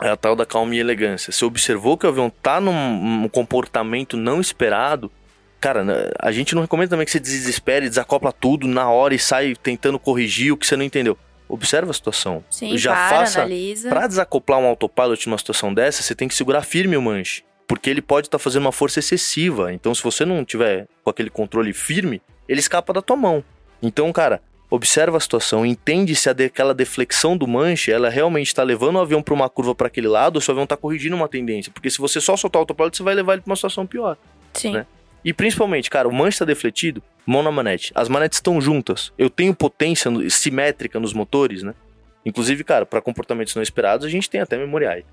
É 0.00 0.10
a 0.10 0.16
tal 0.16 0.36
da 0.36 0.44
calma 0.44 0.74
e 0.74 0.78
elegância. 0.78 1.32
Você 1.32 1.44
observou 1.44 1.96
que 1.96 2.06
o 2.06 2.08
avião 2.08 2.30
tá 2.30 2.60
num, 2.60 3.20
num 3.20 3.28
comportamento 3.28 4.16
não 4.16 4.40
esperado, 4.40 5.10
cara, 5.60 5.82
né, 5.82 6.10
a 6.20 6.30
gente 6.30 6.54
não 6.54 6.62
recomenda 6.62 6.90
também 6.90 7.06
que 7.06 7.12
você 7.12 7.20
desespere, 7.20 7.88
desacopla 7.88 8.32
tudo 8.32 8.66
na 8.68 8.90
hora 8.90 9.14
e 9.14 9.18
sai 9.18 9.54
tentando 9.54 9.98
corrigir 9.98 10.52
o 10.52 10.56
que 10.56 10.66
você 10.66 10.76
não 10.76 10.84
entendeu. 10.84 11.18
Observa 11.48 11.90
a 11.90 11.94
situação. 11.94 12.44
Sim, 12.50 12.76
já 12.76 12.92
para, 12.92 13.18
faça. 13.18 13.40
Analisa. 13.40 13.88
Pra 13.88 14.06
desacoplar 14.06 14.58
um 14.58 14.66
autopilot 14.66 15.26
numa 15.28 15.38
situação 15.38 15.72
dessa, 15.72 16.02
você 16.02 16.14
tem 16.14 16.28
que 16.28 16.34
segurar 16.34 16.62
firme 16.62 16.96
o 16.96 17.02
manche. 17.02 17.44
Porque 17.68 17.88
ele 17.88 18.02
pode 18.02 18.26
estar 18.26 18.38
tá 18.38 18.42
fazendo 18.42 18.62
uma 18.62 18.72
força 18.72 18.98
excessiva. 18.98 19.72
Então, 19.72 19.94
se 19.94 20.02
você 20.02 20.24
não 20.24 20.44
tiver 20.44 20.88
com 21.02 21.10
aquele 21.10 21.30
controle 21.30 21.72
firme, 21.72 22.20
ele 22.48 22.60
escapa 22.60 22.92
da 22.92 23.02
tua 23.02 23.16
mão. 23.16 23.44
Então, 23.82 24.12
cara, 24.12 24.40
observa 24.70 25.16
a 25.16 25.20
situação, 25.20 25.64
entende 25.64 26.14
se 26.14 26.28
aquela 26.28 26.74
deflexão 26.74 27.36
do 27.36 27.46
manche, 27.46 27.90
ela 27.92 28.08
realmente 28.08 28.48
está 28.48 28.62
levando 28.62 28.96
o 28.96 29.00
avião 29.00 29.22
para 29.22 29.34
uma 29.34 29.48
curva 29.48 29.74
para 29.74 29.86
aquele 29.86 30.08
lado 30.08 30.36
ou 30.36 30.40
se 30.40 30.50
o 30.50 30.52
avião 30.52 30.64
está 30.64 30.76
corrigindo 30.76 31.14
uma 31.14 31.28
tendência. 31.28 31.72
Porque 31.72 31.90
se 31.90 31.98
você 31.98 32.20
só 32.20 32.36
soltar 32.36 32.60
o 32.60 32.62
autopilot, 32.62 32.96
você 32.96 33.02
vai 33.02 33.14
levar 33.14 33.34
ele 33.34 33.42
para 33.42 33.50
uma 33.50 33.56
situação 33.56 33.86
pior. 33.86 34.16
Sim. 34.52 34.72
Né? 34.72 34.86
E 35.24 35.32
principalmente, 35.32 35.90
cara, 35.90 36.08
o 36.08 36.12
manche 36.12 36.36
está 36.36 36.44
defletido, 36.44 37.02
mão 37.24 37.42
na 37.42 37.50
manete. 37.50 37.92
As 37.94 38.08
manetes 38.08 38.38
estão 38.38 38.60
juntas. 38.60 39.12
Eu 39.18 39.28
tenho 39.28 39.54
potência 39.54 40.10
simétrica 40.30 41.00
nos 41.00 41.12
motores, 41.12 41.62
né? 41.62 41.74
Inclusive, 42.24 42.64
cara, 42.64 42.86
para 42.86 43.00
comportamentos 43.00 43.54
não 43.54 43.62
esperados, 43.62 44.06
a 44.06 44.08
gente 44.08 44.28
tem 44.28 44.40
até 44.40 44.56
memoriais. 44.56 45.04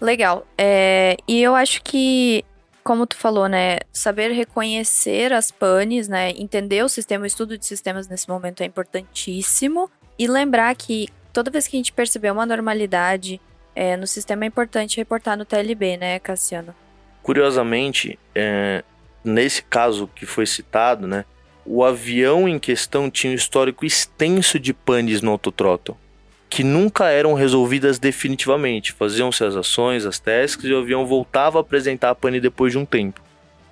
Legal. 0.00 0.46
É, 0.56 1.16
e 1.26 1.42
eu 1.42 1.54
acho 1.54 1.82
que 1.82 2.44
como 2.82 3.06
tu 3.06 3.16
falou, 3.16 3.48
né, 3.48 3.78
saber 3.92 4.30
reconhecer 4.32 5.32
as 5.32 5.50
panes, 5.50 6.08
né, 6.08 6.30
entender 6.30 6.84
o 6.84 6.88
sistema, 6.88 7.24
o 7.24 7.26
estudo 7.26 7.56
de 7.56 7.66
sistemas 7.66 8.08
nesse 8.08 8.28
momento 8.28 8.62
é 8.62 8.66
importantíssimo 8.66 9.90
e 10.18 10.26
lembrar 10.26 10.74
que 10.74 11.08
toda 11.32 11.50
vez 11.50 11.66
que 11.66 11.76
a 11.76 11.78
gente 11.78 11.92
perceber 11.92 12.30
uma 12.30 12.46
normalidade 12.46 13.40
é, 13.74 13.96
no 13.96 14.06
sistema 14.06 14.44
é 14.44 14.48
importante 14.48 14.96
reportar 14.96 15.36
no 15.36 15.44
TLB, 15.44 15.96
né, 15.96 16.18
Cassiano? 16.18 16.74
Curiosamente, 17.22 18.18
é, 18.34 18.82
nesse 19.22 19.62
caso 19.62 20.08
que 20.14 20.26
foi 20.26 20.46
citado, 20.46 21.06
né, 21.06 21.24
o 21.64 21.84
avião 21.84 22.48
em 22.48 22.58
questão 22.58 23.10
tinha 23.10 23.32
um 23.32 23.36
histórico 23.36 23.84
extenso 23.84 24.58
de 24.58 24.72
panes 24.72 25.22
no 25.22 25.30
autothrottle 25.30 25.96
que 26.50 26.64
nunca 26.64 27.08
eram 27.08 27.32
resolvidas 27.32 28.00
definitivamente. 28.00 28.90
Faziam-se 28.92 29.44
as 29.44 29.54
ações, 29.54 30.04
as 30.04 30.18
tasks 30.18 30.64
e 30.64 30.72
o 30.72 30.78
avião 30.78 31.06
voltava 31.06 31.58
a 31.58 31.60
apresentar 31.60 32.10
a 32.10 32.14
pane 32.14 32.40
depois 32.40 32.72
de 32.72 32.78
um 32.78 32.84
tempo. 32.84 33.22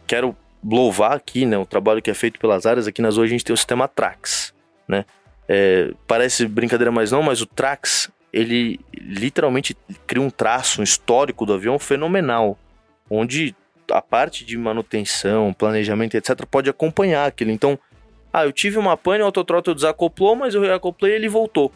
Quero 0.06 0.34
louvar 0.64 1.12
aqui, 1.12 1.44
né, 1.44 1.58
o 1.58 1.66
trabalho 1.66 2.00
que 2.00 2.10
é 2.10 2.14
feito 2.14 2.38
pelas 2.38 2.66
áreas. 2.66 2.86
Aqui 2.86 3.02
nas 3.02 3.18
hoje 3.18 3.30
a 3.30 3.34
gente 3.34 3.44
tem 3.44 3.52
o 3.52 3.56
sistema 3.56 3.88
Trax, 3.88 4.54
né? 4.86 5.04
É, 5.48 5.90
parece 6.06 6.46
brincadeira, 6.46 6.92
mas 6.92 7.10
não, 7.10 7.22
mas 7.22 7.40
o 7.40 7.46
Trax, 7.46 8.10
ele 8.32 8.78
literalmente 8.94 9.76
cria 10.06 10.22
um 10.22 10.30
traço, 10.30 10.80
um 10.80 10.84
histórico 10.84 11.44
do 11.44 11.54
avião 11.54 11.78
fenomenal, 11.78 12.56
onde 13.10 13.56
a 13.90 14.02
parte 14.02 14.44
de 14.44 14.56
manutenção, 14.56 15.52
planejamento, 15.52 16.16
etc, 16.16 16.44
pode 16.48 16.70
acompanhar 16.70 17.26
aquilo. 17.26 17.50
Então, 17.50 17.78
ah, 18.32 18.44
eu 18.44 18.52
tive 18.52 18.78
uma 18.78 18.96
pane, 18.96 19.22
o 19.22 19.26
autothrottle 19.26 19.74
desacoplou, 19.74 20.36
mas 20.36 20.54
eu 20.54 20.60
reacoplei 20.60 21.12
e 21.12 21.16
ele 21.16 21.28
voltou 21.28 21.72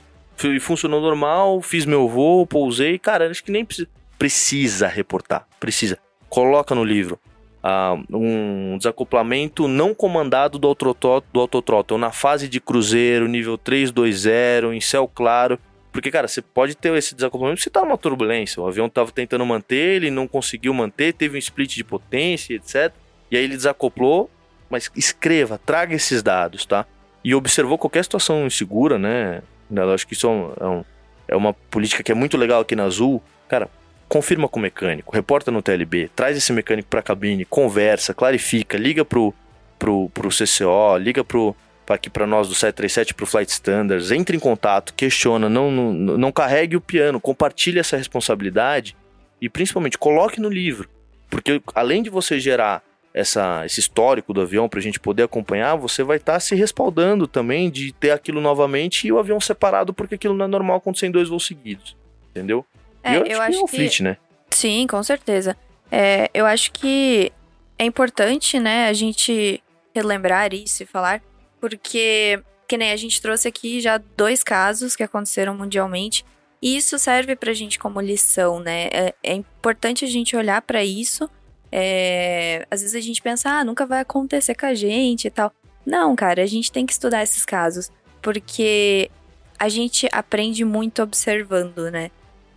funcionou 0.61 1.01
normal, 1.01 1.61
fiz 1.61 1.85
meu 1.85 2.09
voo, 2.09 2.47
pousei. 2.47 2.99
Cara, 2.99 3.31
acho 3.31 3.45
que 3.45 3.53
nem 3.53 3.65
precisa, 3.65 3.89
precisa 4.19 4.87
reportar. 4.89 5.47
Precisa. 5.61 5.99
Coloca 6.29 6.75
no 6.75 6.85
livro. 6.85 7.19
Uh, 7.63 8.17
um 8.17 8.77
desacoplamento 8.77 9.69
não 9.69 9.95
comandado 9.95 10.59
do 10.59 10.67
autothrottle, 10.67 11.31
do 11.33 11.41
autothrottle 11.41 11.97
na 11.97 12.11
fase 12.11 12.49
de 12.49 12.61
cruzeiro, 12.61 13.29
nível 13.29 13.57
320, 13.57 14.75
em 14.75 14.81
céu 14.81 15.07
claro. 15.07 15.59
Porque, 15.93 16.11
cara, 16.11 16.27
você 16.27 16.41
pode 16.41 16.75
ter 16.75 16.93
esse 16.95 17.15
desacoplamento 17.15 17.61
se 17.61 17.71
tá 17.71 17.83
numa 17.83 17.99
turbulência. 17.99 18.61
O 18.61 18.67
avião 18.67 18.89
tava 18.89 19.13
tentando 19.13 19.45
manter, 19.45 19.97
ele 19.97 20.11
não 20.11 20.27
conseguiu 20.27 20.73
manter, 20.73 21.13
teve 21.13 21.37
um 21.37 21.39
split 21.39 21.77
de 21.77 21.85
potência, 21.85 22.55
etc. 22.55 22.93
E 23.31 23.37
aí 23.37 23.45
ele 23.45 23.57
desacoplou. 23.57 24.31
Mas 24.71 24.91
escreva, 24.97 25.59
traga 25.59 25.95
esses 25.95 26.23
dados, 26.23 26.65
tá? 26.65 26.87
E 27.23 27.35
observou 27.35 27.77
qualquer 27.77 28.03
situação 28.03 28.47
insegura, 28.47 28.99
né? 28.99 29.43
Né? 29.73 29.83
Eu 29.83 29.93
acho 29.93 30.07
que 30.07 30.15
isso 30.15 30.27
é, 30.27 30.67
um, 30.67 30.85
é 31.29 31.37
uma 31.37 31.53
política 31.53 32.03
que 32.03 32.13
é 32.13 32.15
muito 32.15 32.37
legal 32.37 32.61
aqui 32.61 32.77
na 32.77 32.85
Azul. 32.85 33.23
Cara, 33.49 33.69
confirma 34.09 34.47
com 34.47 34.59
o 34.59 34.63
mecânico, 34.63 35.15
reporta 35.15 35.51
no 35.51 35.63
TLB, 35.63 36.11
traz 36.15 36.37
esse 36.37 36.53
mecânico 36.53 36.89
para 36.89 37.01
a 37.01 37.03
cabine, 37.03 37.47
conversa, 37.47 38.13
clarifica, 38.13 38.77
liga 38.77 39.05
pro, 39.05 39.35
pro, 39.79 40.11
pro 40.11 40.29
CCO, 40.29 40.99
liga 40.99 41.25
pro 41.25 41.57
aqui 41.89 42.09
para 42.09 42.27
nós 42.27 42.49
do 42.49 42.55
737 42.55 43.13
pro 43.13 43.27
Flight 43.27 43.51
Standards, 43.53 44.11
entre 44.11 44.35
em 44.37 44.41
contato, 44.41 44.95
questiona, 44.95 45.49
não, 45.49 45.71
não, 45.71 45.93
não 45.93 46.33
carregue 46.33 46.77
o 46.77 46.81
piano, 46.81 47.21
compartilhe 47.21 47.79
essa 47.79 47.99
responsabilidade 47.99 48.97
e 49.41 49.49
principalmente 49.49 49.99
coloque 49.99 50.41
no 50.41 50.49
livro, 50.49 50.89
porque 51.29 51.61
além 51.75 52.03
de 52.03 52.09
você 52.09 52.41
gerar 52.41 52.83
essa, 53.15 53.65
esse 53.67 53.81
histórico 53.81 54.33
do 54.33 54.41
avião 54.41 54.69
para 54.69 54.79
a 54.79 54.83
gente 54.83 54.99
poder 54.99 55.25
acompanhar, 55.25 55.77
você 55.77 56.03
vai 56.03 56.17
estar 56.17 56.35
tá 56.35 56.41
se 56.41 56.55
respaldando 56.55 57.27
também 57.27 57.71
de 57.71 57.93
ter 57.93 58.11
aquilo 58.11 58.41
novamente 58.41 59.07
e 59.07 59.13
o 59.13 59.19
avião 59.19 59.41
separado, 59.41 59.93
porque 59.93 60.15
aquilo 60.15 60.35
não 60.35 60.47
é 60.47 60.49
normal 60.49 60.79
acontecer 60.79 61.07
em 61.07 61.11
dois 61.11 61.29
voos 61.29 61.47
seguidos. 61.47 61.97
Entendeu? 62.31 62.65
É, 63.03 63.17
eu, 63.17 63.27
eu 63.27 63.43
acho, 63.43 63.51
que 63.51 63.57
é 63.59 63.65
o 63.65 63.67
flit, 63.67 64.03
né? 64.03 64.17
Sim, 64.51 64.87
com 64.87 65.03
certeza. 65.03 65.57
É, 65.91 66.31
eu 66.33 66.47
acho 66.47 66.73
que 66.73 67.31
é 67.79 67.85
importante, 67.85 68.59
né, 68.59 68.89
a 68.89 68.93
gente 68.93 69.63
relembrar 69.95 70.55
isso 70.55 70.83
e 70.83 70.87
falar, 70.87 71.23
porque, 71.61 72.43
que 72.67 72.79
nem 72.79 72.93
a 72.93 72.97
gente 72.97 73.21
trouxe 73.21 73.47
aqui 73.47 73.81
já 73.81 74.01
dois 74.17 74.43
casos 74.43 74.97
que 74.97 75.03
aconteceram 75.03 75.55
mundialmente, 75.55 76.25
e 76.63 76.77
isso 76.77 76.99
serve 76.99 77.37
pra 77.37 77.53
gente 77.53 77.79
como 77.79 78.01
lição, 78.01 78.61
né? 78.61 78.89
É, 78.93 79.15
é 79.23 79.35
importante 79.35 80.05
a 80.05 80.09
gente 80.09 80.37
olhar 80.37 80.63
para 80.63 80.83
isso 80.85 81.29
é, 81.75 82.67
às 82.71 82.83
vezes 82.83 82.95
a 82.95 83.01
gente 83.01 83.23
pensa, 83.23 83.49
ah, 83.49 83.65
nunca 83.65 83.87
vai 83.87 84.01
acontecer 84.01 84.55
com 84.55 84.67
a 84.67 84.75
gente 84.75 85.27
e 85.27 85.31
tal. 85.31 85.51
Não, 85.87 86.15
cara, 86.15 86.43
a 86.43 86.47
gente 86.47 86.71
tem 86.71 86.85
que 86.85 86.93
estudar 86.93 87.23
esses 87.23 87.47
casos, 87.47 87.91
porque 88.21 89.11
a 89.59 89.69
gente 89.71 90.07
aprende 90.13 90.65
muito 90.67 91.03
observando, 91.03 91.91
né? 91.91 92.11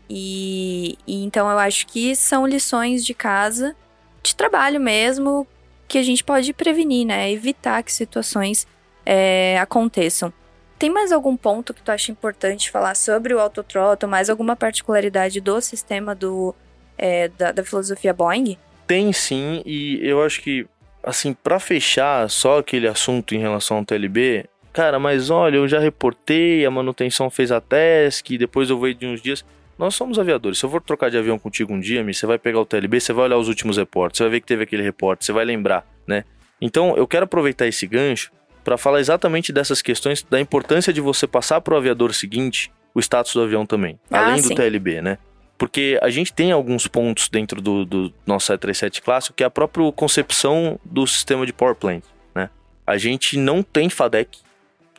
E, 0.10 0.98
e, 1.07 1.24
então 1.24 1.50
eu 1.50 1.57
acho 1.57 1.88
que 1.88 2.15
são 2.15 2.45
lições 2.45 3.05
de 3.05 3.13
casa, 3.13 3.75
de 4.22 4.36
trabalho 4.36 4.79
mesmo, 4.79 5.48
que 5.88 5.98
a 5.98 6.03
gente 6.03 6.24
pode 6.24 6.51
prevenir, 6.53 7.07
né? 7.07 7.31
Evitar 7.31 7.81
que 7.84 7.93
situações 7.93 8.67
é, 9.05 9.57
aconteçam. 9.60 10.31
Tem 10.77 10.89
mais 10.89 11.13
algum 11.13 11.38
ponto 11.38 11.74
que 11.74 11.81
tu 11.81 11.89
acha 11.89 12.12
importante 12.12 12.69
falar 12.69 12.95
sobre 12.95 13.34
o 13.34 13.39
autotrotto, 13.39 14.07
mais 14.07 14.29
alguma 14.29 14.57
particularidade 14.57 15.39
do 15.39 15.62
sistema 15.62 16.13
do, 16.13 16.53
é, 16.98 17.29
da, 17.29 17.53
da 17.53 17.63
filosofia 17.63 18.13
Boeing? 18.13 18.57
Tem 18.88 19.12
sim, 19.12 19.62
e 19.65 20.00
eu 20.04 20.22
acho 20.24 20.42
que, 20.42 20.65
assim, 21.04 21.34
para 21.34 21.60
fechar 21.60 22.30
só 22.30 22.60
aquele 22.60 22.88
assunto 22.88 23.34
em 23.34 23.39
relação 23.39 23.77
ao 23.77 23.86
TLB, 23.86 24.46
cara, 24.72 25.00
mas 25.00 25.30
olha, 25.30 25.58
eu 25.58 25.68
já 25.68 25.80
reportei, 25.80 26.65
a 26.65 26.72
manutenção 26.72 27.30
fez 27.30 27.51
a 27.51 27.60
task, 27.60 28.30
depois 28.38 28.70
eu 28.70 28.80
veio 28.80 28.94
de 28.94 29.08
uns 29.08 29.22
dias. 29.22 29.44
Nós 29.77 29.94
somos 29.96 30.18
aviadores. 30.18 30.58
Se 30.60 30.65
eu 30.65 30.70
for 30.70 30.82
trocar 30.82 31.10
de 31.10 31.18
avião 31.18 31.38
contigo 31.38 31.74
um 31.74 31.80
dia, 31.80 32.01
você 32.04 32.25
vai 32.25 32.38
pegar 32.38 32.60
o 32.62 32.65
TLB, 32.65 33.00
você 33.00 33.12
vai 33.12 33.25
olhar 33.25 33.38
os 33.38 33.50
últimos 33.50 33.77
reportes, 33.77 34.18
você 34.18 34.24
vai 34.24 34.32
ver 34.32 34.42
que 34.42 34.48
teve 34.48 34.63
aquele 34.63 34.84
reporte, 34.84 35.25
você 35.25 35.34
vai 35.34 35.44
lembrar, 35.44 35.86
né? 36.08 36.24
Então, 36.62 36.96
eu 36.96 37.06
quero 37.06 37.25
aproveitar 37.25 37.68
esse 37.68 37.86
gancho 37.86 38.32
para 38.63 38.77
falar 38.77 39.00
exatamente 39.00 39.51
dessas 39.51 39.82
questões 39.82 40.24
da 40.24 40.39
importância 40.39 40.94
de 40.94 41.01
você 41.01 41.27
passar 41.27 41.60
para 41.62 41.74
o 41.74 41.77
aviador 41.77 42.13
seguinte 42.13 42.72
o 42.94 43.00
status 43.01 43.34
do 43.34 43.42
avião 43.42 43.65
também, 43.65 44.00
Ah, 44.10 44.27
além 44.27 44.42
sim. 44.42 44.50
do 44.50 44.56
TLB, 44.56 45.01
né? 45.01 45.18
Porque 45.57 45.97
a 46.01 46.09
gente 46.09 46.33
tem 46.33 46.51
alguns 46.51 46.88
pontos 46.88 47.29
dentro 47.29 47.62
do, 47.62 47.85
do 47.85 48.13
nosso 48.25 48.47
737 48.47 49.01
clássico 49.01 49.35
que 49.35 49.43
é 49.43 49.45
a 49.45 49.50
própria 49.50 49.89
concepção 49.91 50.79
do 50.83 51.07
sistema 51.07 51.45
de 51.45 51.53
power 51.53 51.75
plant, 51.75 52.03
né? 52.33 52.50
A 52.85 52.97
gente 52.97 53.38
não 53.38 53.63
tem 53.63 53.89
FADEC, 53.89 54.39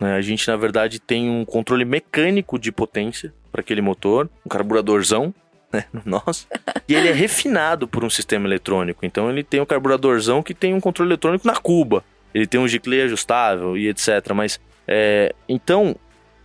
né? 0.01 0.15
A 0.15 0.21
gente, 0.21 0.47
na 0.49 0.57
verdade, 0.57 0.99
tem 0.99 1.29
um 1.29 1.45
controle 1.45 1.85
mecânico 1.85 2.59
de 2.59 2.73
potência 2.73 3.35
para 3.53 3.61
aquele 3.61 3.81
motor, 3.81 4.29
um 4.45 4.49
carburadorzão, 4.49 5.35
né, 5.73 5.85
no 5.93 6.03
nosso, 6.05 6.47
e 6.89 6.95
ele 6.95 7.09
é 7.09 7.13
refinado 7.13 7.87
por 7.87 8.05
um 8.05 8.11
sistema 8.11 8.47
eletrônico. 8.47 9.05
Então 9.05 9.31
ele 9.31 9.43
tem 9.43 9.61
um 9.61 9.67
carburadorzão 9.67 10.43
que 10.43 10.55
tem 10.55 10.75
um 10.75 10.81
controle 10.81 11.11
eletrônico 11.11 11.47
na 11.47 11.57
cuba. 11.57 12.05
Ele 12.35 12.47
tem 12.47 12.61
um 12.61 12.69
giclê 12.69 13.03
ajustável 13.03 13.77
e 13.79 13.89
etc. 13.89 14.33
Mas, 14.35 14.61
é, 14.87 15.35
então, 15.49 15.97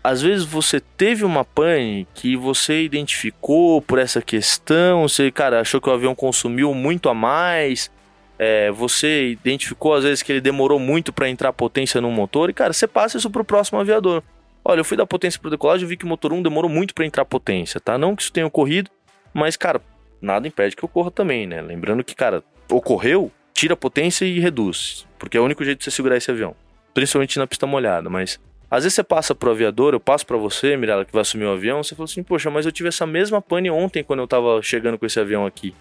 às 0.04 0.22
vezes 0.22 0.46
você 0.46 0.80
teve 0.80 1.24
uma 1.24 1.46
pane 1.46 2.08
que 2.14 2.36
você 2.36 2.84
identificou 2.84 3.82
por 3.82 4.00
essa 4.00 4.22
questão, 4.22 5.08
você, 5.08 5.32
cara, 5.32 5.62
achou 5.62 5.80
que 5.80 5.90
o 5.90 5.94
avião 5.94 6.16
consumiu 6.16 6.74
muito 6.74 7.08
a 7.08 7.14
mais, 7.14 7.92
é, 8.40 8.72
você 8.72 9.30
identificou 9.30 9.94
às 9.94 10.04
vezes 10.04 10.24
que 10.24 10.32
ele 10.32 10.42
demorou 10.42 10.80
muito 10.80 11.14
para 11.14 11.30
entrar 11.30 11.54
potência 11.54 12.02
no 12.02 12.10
motor, 12.10 12.50
e 12.50 12.54
cara, 12.54 12.74
você 12.74 12.88
passa 12.88 13.18
isso 13.18 13.30
pro 13.30 13.44
próximo 13.44 13.80
aviador. 13.80 14.24
Olha, 14.66 14.80
eu 14.80 14.86
fui 14.86 14.98
dar 14.98 15.06
potência 15.06 15.40
pro 15.40 15.50
decolagem 15.50 15.86
e 15.86 15.90
vi 15.90 15.98
que 15.98 16.06
o 16.06 16.08
motor 16.08 16.34
1 16.34 16.42
demorou 16.42 16.70
muito 16.70 16.94
para 16.94 17.06
entrar 17.06 17.26
potência, 17.26 17.80
tá? 17.80 17.98
Não 17.98 18.16
que 18.16 18.24
isso 18.24 18.32
tenha 18.32 18.46
ocorrido, 18.46 18.90
mas, 19.34 19.56
cara, 19.56 19.82
nada 20.20 20.48
impede 20.48 20.76
que 20.76 20.86
ocorra 20.86 21.12
também, 21.12 21.48
né? 21.48 21.62
Lembrando 21.62 22.04
que, 22.04 22.16
cara, 22.16 22.44
ocorreu, 22.70 23.32
tira 23.54 23.76
potência 23.76 24.26
e 24.26 24.40
reduz, 24.40 25.08
porque 25.20 25.38
é 25.38 25.42
o 25.42 25.46
único 25.46 25.64
jeito 25.64 25.80
de 25.80 25.86
você 25.86 25.92
segurar 25.92 26.18
esse 26.18 26.30
avião, 26.30 26.56
principalmente 26.94 27.38
na 27.40 27.48
pista 27.48 27.66
molhada, 27.68 28.10
mas 28.10 28.40
às 28.72 28.84
vezes 28.84 28.96
você 28.96 29.04
passa 29.04 29.36
pro 29.36 29.52
aviador, 29.52 29.94
eu 29.94 30.00
passo 30.00 30.26
para 30.26 30.38
você, 30.38 30.78
Mirella, 30.78 31.04
que 31.04 31.12
vai 31.12 31.22
assumir 31.22 31.46
o 31.46 31.52
avião, 31.52 31.84
você 31.84 31.94
fala 31.94 32.06
assim, 32.06 32.24
poxa, 32.24 32.50
mas 32.50 32.66
eu 32.66 32.72
tive 32.72 32.88
essa 32.88 33.06
mesma 33.06 33.42
pane 33.42 33.70
ontem 33.70 34.02
quando 34.04 34.22
eu 34.22 34.28
tava 34.28 34.62
chegando 34.64 34.98
com 34.98 35.06
esse 35.06 35.20
avião 35.20 35.46
aqui. 35.46 35.76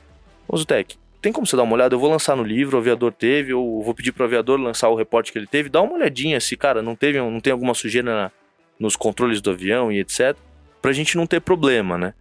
Ô, 0.49 0.56
Zutec, 0.56 0.97
tem 1.23 1.32
como 1.32 1.47
você 1.47 1.56
dar 1.56 1.62
uma 1.62 1.75
olhada? 1.75 1.94
Eu 1.94 2.00
vou 2.00 2.11
lançar 2.11 2.35
no 2.35 2.42
livro, 2.42 2.76
o 2.76 2.80
aviador 2.80 3.12
teve, 3.12 3.54
ou 3.54 3.82
vou 3.82 3.94
pedir 3.94 4.11
pro 4.11 4.25
aviador 4.25 4.59
lançar 4.59 4.88
o 4.88 4.97
reporte 4.97 5.30
que 5.30 5.38
ele 5.38 5.47
teve, 5.47 5.68
dá 5.68 5.80
uma 5.80 5.92
olhadinha 5.94 6.40
se, 6.40 6.56
cara, 6.56 6.82
não 6.82 6.97
teve, 6.97 7.18
não 7.18 7.40
tem 7.40 7.52
alguma 7.52 7.75
sujeira 7.75 8.12
na- 8.12 8.30
nos 8.78 8.97
controles 8.97 9.40
do 9.40 9.50
avião 9.50 9.92
e 9.92 10.00
etc, 10.00 10.37
pra 10.82 10.92
gente 10.92 11.16
não 11.16 11.26
ter 11.26 11.40
problema, 11.40 11.97
né? 11.97 12.12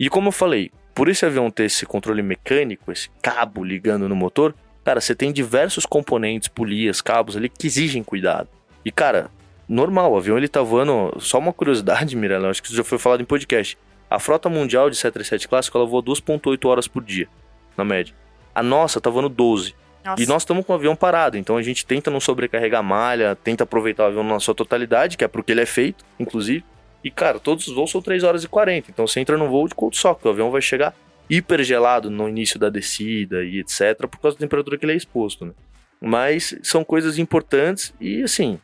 E 0.00 0.08
como 0.08 0.28
eu 0.28 0.32
falei, 0.32 0.70
por 0.94 1.08
esse 1.08 1.24
avião 1.24 1.50
ter 1.50 1.64
esse 1.64 1.86
controle 1.86 2.22
mecânico, 2.22 2.90
esse 2.90 3.08
cabo 3.22 3.62
ligando 3.62 4.08
no 4.08 4.16
motor, 4.16 4.54
cara, 4.82 5.00
você 5.00 5.14
tem 5.14 5.30
diversos 5.30 5.86
componentes, 5.86 6.48
polias, 6.48 7.00
cabos 7.00 7.36
ali 7.36 7.48
que 7.48 7.66
exigem 7.66 8.02
cuidado. 8.02 8.48
E, 8.84 8.90
cara, 8.90 9.30
normal, 9.68 10.12
o 10.12 10.16
avião 10.16 10.38
ele 10.38 10.48
tá 10.48 10.62
voando. 10.62 11.14
Só 11.20 11.38
uma 11.38 11.52
curiosidade, 11.52 12.16
Mirella, 12.16 12.50
acho 12.50 12.62
que 12.62 12.68
isso 12.68 12.76
já 12.76 12.84
foi 12.84 12.98
falado 12.98 13.20
em 13.20 13.24
podcast. 13.24 13.76
A 14.10 14.18
frota 14.18 14.48
mundial 14.48 14.88
de 14.88 14.96
737 14.96 15.48
clássico 15.48 15.76
ela 15.76 15.86
voa 15.86 16.02
2,8 16.02 16.66
horas 16.66 16.88
por 16.88 17.04
dia, 17.04 17.28
na 17.76 17.84
média. 17.84 18.14
A 18.54 18.62
nossa 18.62 19.00
tá 19.00 19.10
voando 19.10 19.28
12. 19.28 19.74
Nossa. 20.04 20.22
E 20.22 20.26
nós 20.26 20.42
estamos 20.42 20.64
com 20.64 20.72
o 20.72 20.76
avião 20.76 20.96
parado, 20.96 21.36
então 21.36 21.56
a 21.56 21.62
gente 21.62 21.84
tenta 21.84 22.10
não 22.10 22.20
sobrecarregar 22.20 22.80
a 22.80 22.82
malha, 22.82 23.36
tenta 23.36 23.64
aproveitar 23.64 24.04
o 24.04 24.06
avião 24.06 24.24
na 24.24 24.40
sua 24.40 24.54
totalidade, 24.54 25.18
que 25.18 25.24
é 25.24 25.28
pro 25.28 25.44
que 25.44 25.52
ele 25.52 25.60
é 25.60 25.66
feito, 25.66 26.04
inclusive. 26.18 26.64
E, 27.04 27.10
cara, 27.10 27.38
todos 27.38 27.68
os 27.68 27.74
voos 27.74 27.90
são 27.90 28.00
3 28.00 28.24
horas 28.24 28.42
e 28.42 28.48
40, 28.48 28.90
então 28.90 29.06
você 29.06 29.20
entra 29.20 29.36
num 29.36 29.48
voo 29.48 29.68
de 29.68 29.74
cold 29.74 29.96
sock, 29.96 30.26
o 30.26 30.30
avião 30.30 30.50
vai 30.50 30.62
chegar 30.62 30.94
hiper 31.28 31.62
gelado 31.62 32.10
no 32.10 32.28
início 32.28 32.58
da 32.58 32.70
descida 32.70 33.44
e 33.44 33.60
etc, 33.60 34.06
por 34.10 34.18
causa 34.18 34.36
da 34.36 34.40
temperatura 34.40 34.78
que 34.78 34.84
ele 34.84 34.92
é 34.92 34.96
exposto, 34.96 35.44
né? 35.44 35.52
Mas 36.00 36.58
são 36.62 36.82
coisas 36.82 37.18
importantes 37.18 37.92
e, 38.00 38.22
assim, 38.22 38.58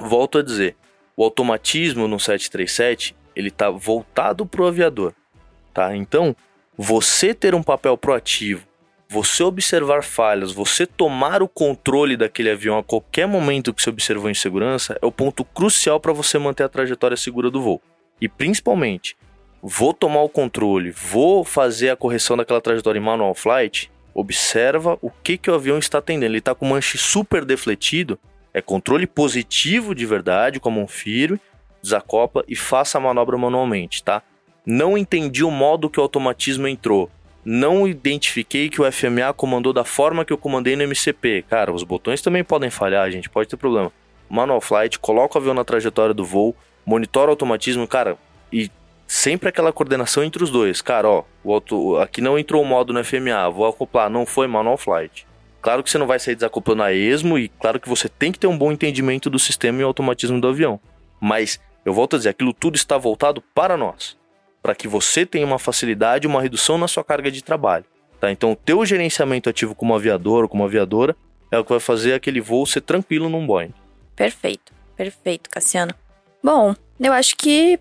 volto 0.00 0.38
a 0.38 0.42
dizer, 0.42 0.76
o 1.16 1.24
automatismo 1.24 2.08
no 2.08 2.18
737, 2.18 3.14
ele 3.36 3.50
tá 3.50 3.70
voltado 3.70 4.46
pro 4.46 4.66
aviador, 4.66 5.12
tá? 5.72 5.94
Então, 5.94 6.34
você 6.76 7.34
ter 7.34 7.54
um 7.54 7.62
papel 7.62 7.96
proativo, 7.96 8.66
você 9.08 9.42
observar 9.42 10.02
falhas, 10.02 10.52
você 10.52 10.86
tomar 10.86 11.42
o 11.42 11.48
controle 11.48 12.16
daquele 12.16 12.50
avião 12.50 12.78
a 12.78 12.82
qualquer 12.84 13.26
momento 13.26 13.74
que 13.74 13.82
você 13.82 13.90
observou 13.90 14.30
insegurança 14.30 14.96
é 15.02 15.04
o 15.04 15.10
ponto 15.10 15.44
crucial 15.44 15.98
para 15.98 16.12
você 16.12 16.38
manter 16.38 16.62
a 16.62 16.68
trajetória 16.68 17.16
segura 17.16 17.50
do 17.50 17.60
voo. 17.60 17.82
E 18.20 18.28
principalmente, 18.28 19.16
vou 19.60 19.92
tomar 19.92 20.22
o 20.22 20.28
controle, 20.28 20.92
vou 20.92 21.44
fazer 21.44 21.90
a 21.90 21.96
correção 21.96 22.36
daquela 22.36 22.60
trajetória 22.60 22.98
em 22.98 23.02
manual 23.02 23.34
flight, 23.34 23.90
observa 24.14 24.96
o 25.02 25.10
que, 25.10 25.36
que 25.36 25.50
o 25.50 25.54
avião 25.54 25.78
está 25.78 25.98
atendendo. 25.98 26.32
Ele 26.32 26.38
está 26.38 26.54
com 26.54 26.66
o 26.66 26.70
manche 26.70 26.96
super 26.96 27.44
defletido, 27.44 28.18
é 28.52 28.60
controle 28.60 29.06
positivo 29.06 29.94
de 29.94 30.04
verdade, 30.04 30.60
com 30.60 30.68
a 30.68 30.72
mão 30.72 30.86
firme, 30.86 31.40
desacopla 31.82 32.44
e 32.48 32.56
faça 32.56 32.98
a 32.98 33.00
manobra 33.00 33.36
manualmente, 33.38 34.02
tá? 34.02 34.22
Não 34.66 34.98
entendi 34.98 35.42
o 35.42 35.50
modo 35.50 35.88
que 35.88 35.98
o 35.98 36.02
automatismo 36.02 36.68
entrou. 36.68 37.10
Não 37.44 37.88
identifiquei 37.88 38.68
que 38.68 38.82
o 38.82 38.92
FMA 38.92 39.32
comandou 39.34 39.72
da 39.72 39.84
forma 39.84 40.24
que 40.24 40.32
eu 40.32 40.38
comandei 40.38 40.76
no 40.76 40.82
MCP. 40.82 41.44
Cara, 41.48 41.72
os 41.72 41.82
botões 41.82 42.20
também 42.20 42.44
podem 42.44 42.68
falhar, 42.68 43.10
gente, 43.10 43.30
pode 43.30 43.48
ter 43.48 43.56
problema. 43.56 43.90
Manual 44.28 44.60
flight, 44.60 44.98
coloca 44.98 45.38
o 45.38 45.40
avião 45.40 45.54
na 45.54 45.64
trajetória 45.64 46.14
do 46.14 46.24
voo, 46.24 46.54
monitora 46.84 47.28
o 47.28 47.30
automatismo, 47.30 47.88
cara, 47.88 48.18
e 48.52 48.70
sempre 49.06 49.48
aquela 49.48 49.72
coordenação 49.72 50.22
entre 50.22 50.44
os 50.44 50.50
dois. 50.50 50.82
Cara, 50.82 51.08
ó, 51.08 51.24
o 51.42 51.52
auto, 51.52 51.96
aqui 51.96 52.20
não 52.20 52.38
entrou 52.38 52.62
o 52.62 52.66
modo 52.66 52.92
no 52.92 53.02
FMA, 53.02 53.48
vou 53.50 53.66
acoplar, 53.66 54.10
não 54.10 54.26
foi 54.26 54.46
manual 54.46 54.76
flight. 54.76 55.26
Claro 55.60 55.82
que 55.82 55.90
você 55.90 55.98
não 55.98 56.06
vai 56.06 56.18
sair 56.18 56.34
desacoplando 56.34 56.82
a 56.82 56.92
esmo 56.92 57.38
e 57.38 57.48
claro 57.48 57.78
que 57.78 57.88
você 57.88 58.08
tem 58.08 58.32
que 58.32 58.38
ter 58.38 58.46
um 58.46 58.56
bom 58.56 58.72
entendimento 58.72 59.28
do 59.28 59.38
sistema 59.38 59.80
e 59.80 59.84
automatismo 59.84 60.40
do 60.40 60.48
avião. 60.48 60.80
Mas 61.20 61.60
eu 61.84 61.92
volto 61.92 62.16
a 62.16 62.18
dizer, 62.18 62.30
aquilo 62.30 62.54
tudo 62.54 62.76
está 62.76 62.96
voltado 62.96 63.42
para 63.54 63.76
nós, 63.76 64.16
para 64.62 64.74
que 64.74 64.88
você 64.88 65.26
tenha 65.26 65.46
uma 65.46 65.58
facilidade, 65.58 66.26
uma 66.26 66.40
redução 66.40 66.78
na 66.78 66.88
sua 66.88 67.04
carga 67.04 67.30
de 67.30 67.42
trabalho. 67.42 67.84
Tá? 68.18 68.30
Então, 68.30 68.52
o 68.52 68.56
teu 68.56 68.84
gerenciamento 68.84 69.48
ativo 69.48 69.74
como 69.74 69.94
aviador 69.94 70.42
ou 70.42 70.48
como 70.48 70.64
aviadora 70.64 71.16
é 71.50 71.58
o 71.58 71.64
que 71.64 71.70
vai 71.70 71.80
fazer 71.80 72.14
aquele 72.14 72.40
voo 72.40 72.66
ser 72.66 72.82
tranquilo 72.82 73.28
num 73.28 73.46
Boeing. 73.46 73.72
Perfeito, 74.14 74.72
perfeito, 74.96 75.48
Cassiano. 75.50 75.94
Bom, 76.42 76.74
eu 76.98 77.12
acho 77.12 77.36
que 77.36 77.78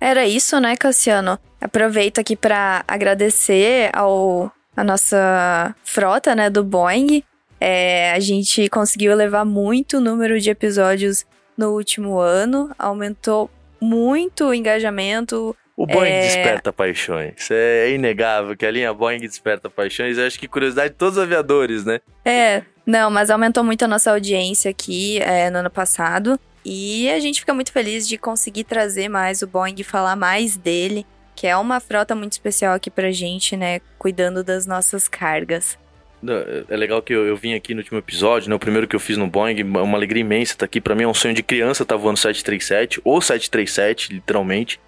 era 0.00 0.26
isso, 0.26 0.58
né, 0.60 0.76
Cassiano? 0.76 1.38
Aproveito 1.60 2.18
aqui 2.18 2.34
para 2.34 2.84
agradecer 2.88 3.90
ao 3.92 4.50
a 4.76 4.84
nossa 4.84 5.74
frota, 5.84 6.34
né, 6.34 6.48
do 6.50 6.62
Boeing. 6.64 7.22
É, 7.60 8.12
a 8.12 8.20
gente 8.20 8.68
conseguiu 8.68 9.12
elevar 9.12 9.44
muito 9.44 9.98
o 9.98 10.00
número 10.00 10.40
de 10.40 10.48
episódios 10.50 11.26
no 11.56 11.70
último 11.74 12.18
ano, 12.18 12.70
aumentou 12.78 13.50
muito 13.80 14.46
o 14.46 14.54
engajamento. 14.54 15.54
O 15.76 15.86
Boeing 15.86 16.10
É. 16.10 16.20
desperta 16.22 16.72
paixões. 16.72 17.50
É 17.50 17.90
inegável 17.90 18.56
que 18.56 18.64
a 18.66 18.70
linha 18.70 18.92
Boeing 18.92 19.20
desperta 19.20 19.68
paixões. 19.70 20.18
Eu 20.18 20.26
acho 20.26 20.38
que 20.38 20.46
curiosidade 20.48 20.90
de 20.90 20.96
todos 20.96 21.16
os 21.16 21.22
aviadores, 21.22 21.84
né? 21.84 22.00
É, 22.24 22.62
não, 22.84 23.10
mas 23.10 23.30
aumentou 23.30 23.64
muito 23.64 23.84
a 23.84 23.88
nossa 23.88 24.10
audiência 24.10 24.70
aqui 24.70 25.18
é, 25.22 25.48
no 25.50 25.58
ano 25.58 25.70
passado. 25.70 26.38
E 26.64 27.10
a 27.10 27.18
gente 27.20 27.40
fica 27.40 27.54
muito 27.54 27.72
feliz 27.72 28.06
de 28.06 28.18
conseguir 28.18 28.64
trazer 28.64 29.08
mais 29.08 29.40
o 29.40 29.46
Boeing 29.46 29.74
e 29.78 29.84
falar 29.84 30.16
mais 30.16 30.56
dele, 30.56 31.06
que 31.40 31.46
é 31.46 31.56
uma 31.56 31.80
frota 31.80 32.14
muito 32.14 32.32
especial 32.32 32.74
aqui 32.74 32.90
pra 32.90 33.10
gente, 33.10 33.56
né? 33.56 33.80
Cuidando 33.98 34.44
das 34.44 34.66
nossas 34.66 35.08
cargas. 35.08 35.78
Não, 36.22 36.34
É 36.68 36.76
legal 36.76 37.00
que 37.00 37.14
eu, 37.14 37.26
eu 37.26 37.34
vim 37.34 37.54
aqui 37.54 37.72
no 37.72 37.80
último 37.80 37.98
episódio, 37.98 38.50
né? 38.50 38.54
O 38.54 38.58
primeiro 38.58 38.86
que 38.86 38.94
eu 38.94 39.00
fiz 39.00 39.16
no 39.16 39.26
Boeing, 39.26 39.62
uma 39.62 39.96
alegria 39.96 40.20
imensa 40.20 40.52
estar 40.52 40.66
aqui. 40.66 40.82
Pra 40.82 40.94
mim 40.94 41.04
é 41.04 41.08
um 41.08 41.14
sonho 41.14 41.32
de 41.32 41.42
criança 41.42 41.82
estar 41.82 41.96
voando 41.96 42.18
737, 42.18 43.00
ou 43.02 43.22
737, 43.22 44.12
literalmente. 44.12 44.78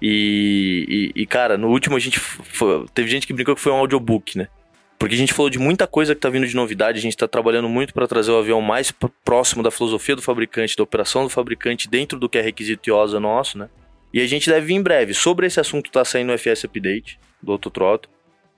E, 0.00 1.12
e, 1.16 1.22
e, 1.22 1.26
cara, 1.26 1.58
no 1.58 1.68
último 1.68 1.96
a 1.96 1.98
gente. 1.98 2.20
f- 2.20 2.42
f- 2.42 2.86
teve 2.94 3.08
gente 3.10 3.26
que 3.26 3.32
brincou 3.32 3.56
que 3.56 3.60
foi 3.60 3.72
um 3.72 3.76
audiobook, 3.76 4.38
né? 4.38 4.46
Porque 5.00 5.16
a 5.16 5.18
gente 5.18 5.32
falou 5.34 5.50
de 5.50 5.58
muita 5.58 5.86
coisa 5.88 6.14
que 6.14 6.20
tá 6.20 6.28
vindo 6.30 6.46
de 6.46 6.54
novidade, 6.54 6.98
a 6.98 7.02
gente 7.02 7.16
tá 7.16 7.26
trabalhando 7.26 7.68
muito 7.68 7.92
para 7.92 8.06
trazer 8.06 8.30
o 8.30 8.38
avião 8.38 8.60
mais 8.60 8.92
próximo 9.24 9.62
da 9.64 9.70
filosofia 9.72 10.14
do 10.14 10.22
fabricante, 10.22 10.76
da 10.76 10.82
operação 10.84 11.24
do 11.24 11.28
fabricante, 11.30 11.88
dentro 11.88 12.18
do 12.20 12.28
que 12.28 12.38
é 12.38 12.40
requisito 12.40 12.88
IOSA 12.88 13.18
nosso, 13.18 13.58
né? 13.58 13.68
E 14.12 14.20
a 14.20 14.26
gente 14.26 14.48
deve 14.48 14.66
vir 14.66 14.74
em 14.74 14.82
breve. 14.82 15.14
Sobre 15.14 15.46
esse 15.46 15.60
assunto 15.60 15.90
tá 15.90 16.04
saindo 16.04 16.32
o 16.32 16.38
FS 16.38 16.64
Update 16.64 17.18
do 17.42 17.52
Autotroto. 17.52 18.08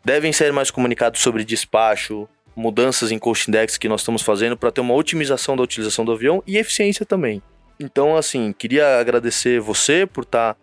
Devem 0.04 0.32
ser 0.32 0.52
mais 0.52 0.70
comunicados 0.70 1.20
sobre 1.20 1.44
despacho, 1.44 2.28
mudanças 2.56 3.10
em 3.10 3.18
cost 3.18 3.48
index 3.48 3.76
que 3.76 3.88
nós 3.88 4.00
estamos 4.00 4.22
fazendo 4.22 4.56
para 4.56 4.70
ter 4.70 4.80
uma 4.80 4.94
otimização 4.94 5.56
da 5.56 5.62
utilização 5.62 6.04
do 6.04 6.12
avião 6.12 6.42
e 6.46 6.56
eficiência 6.56 7.04
também. 7.04 7.42
Então, 7.78 8.16
assim, 8.16 8.52
queria 8.52 8.98
agradecer 8.98 9.60
você 9.60 10.06
por 10.06 10.24
estar 10.24 10.56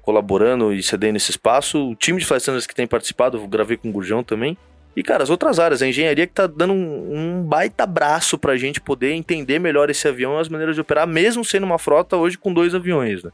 colaborando 0.00 0.72
e 0.72 0.82
cedendo 0.82 1.16
esse 1.16 1.30
espaço, 1.30 1.90
o 1.90 1.94
time 1.94 2.18
de 2.18 2.24
Flight 2.24 2.66
que 2.66 2.74
tem 2.74 2.86
participado, 2.86 3.46
gravei 3.46 3.76
com 3.76 3.90
o 3.90 3.92
Gurjão 3.92 4.24
também. 4.24 4.56
E, 4.96 5.02
cara, 5.02 5.22
as 5.22 5.30
outras 5.30 5.58
áreas, 5.58 5.82
a 5.82 5.86
engenharia 5.86 6.26
que 6.26 6.32
tá 6.32 6.46
dando 6.46 6.72
um, 6.72 7.14
um 7.14 7.42
baita 7.42 7.86
braço 7.86 8.38
pra 8.38 8.56
gente 8.56 8.80
poder 8.80 9.12
entender 9.12 9.58
melhor 9.58 9.90
esse 9.90 10.08
avião 10.08 10.38
e 10.38 10.40
as 10.40 10.48
maneiras 10.48 10.74
de 10.74 10.80
operar, 10.80 11.06
mesmo 11.06 11.44
sendo 11.44 11.64
uma 11.64 11.78
frota 11.78 12.16
hoje 12.16 12.38
com 12.38 12.52
dois 12.52 12.74
aviões, 12.74 13.22
né? 13.22 13.30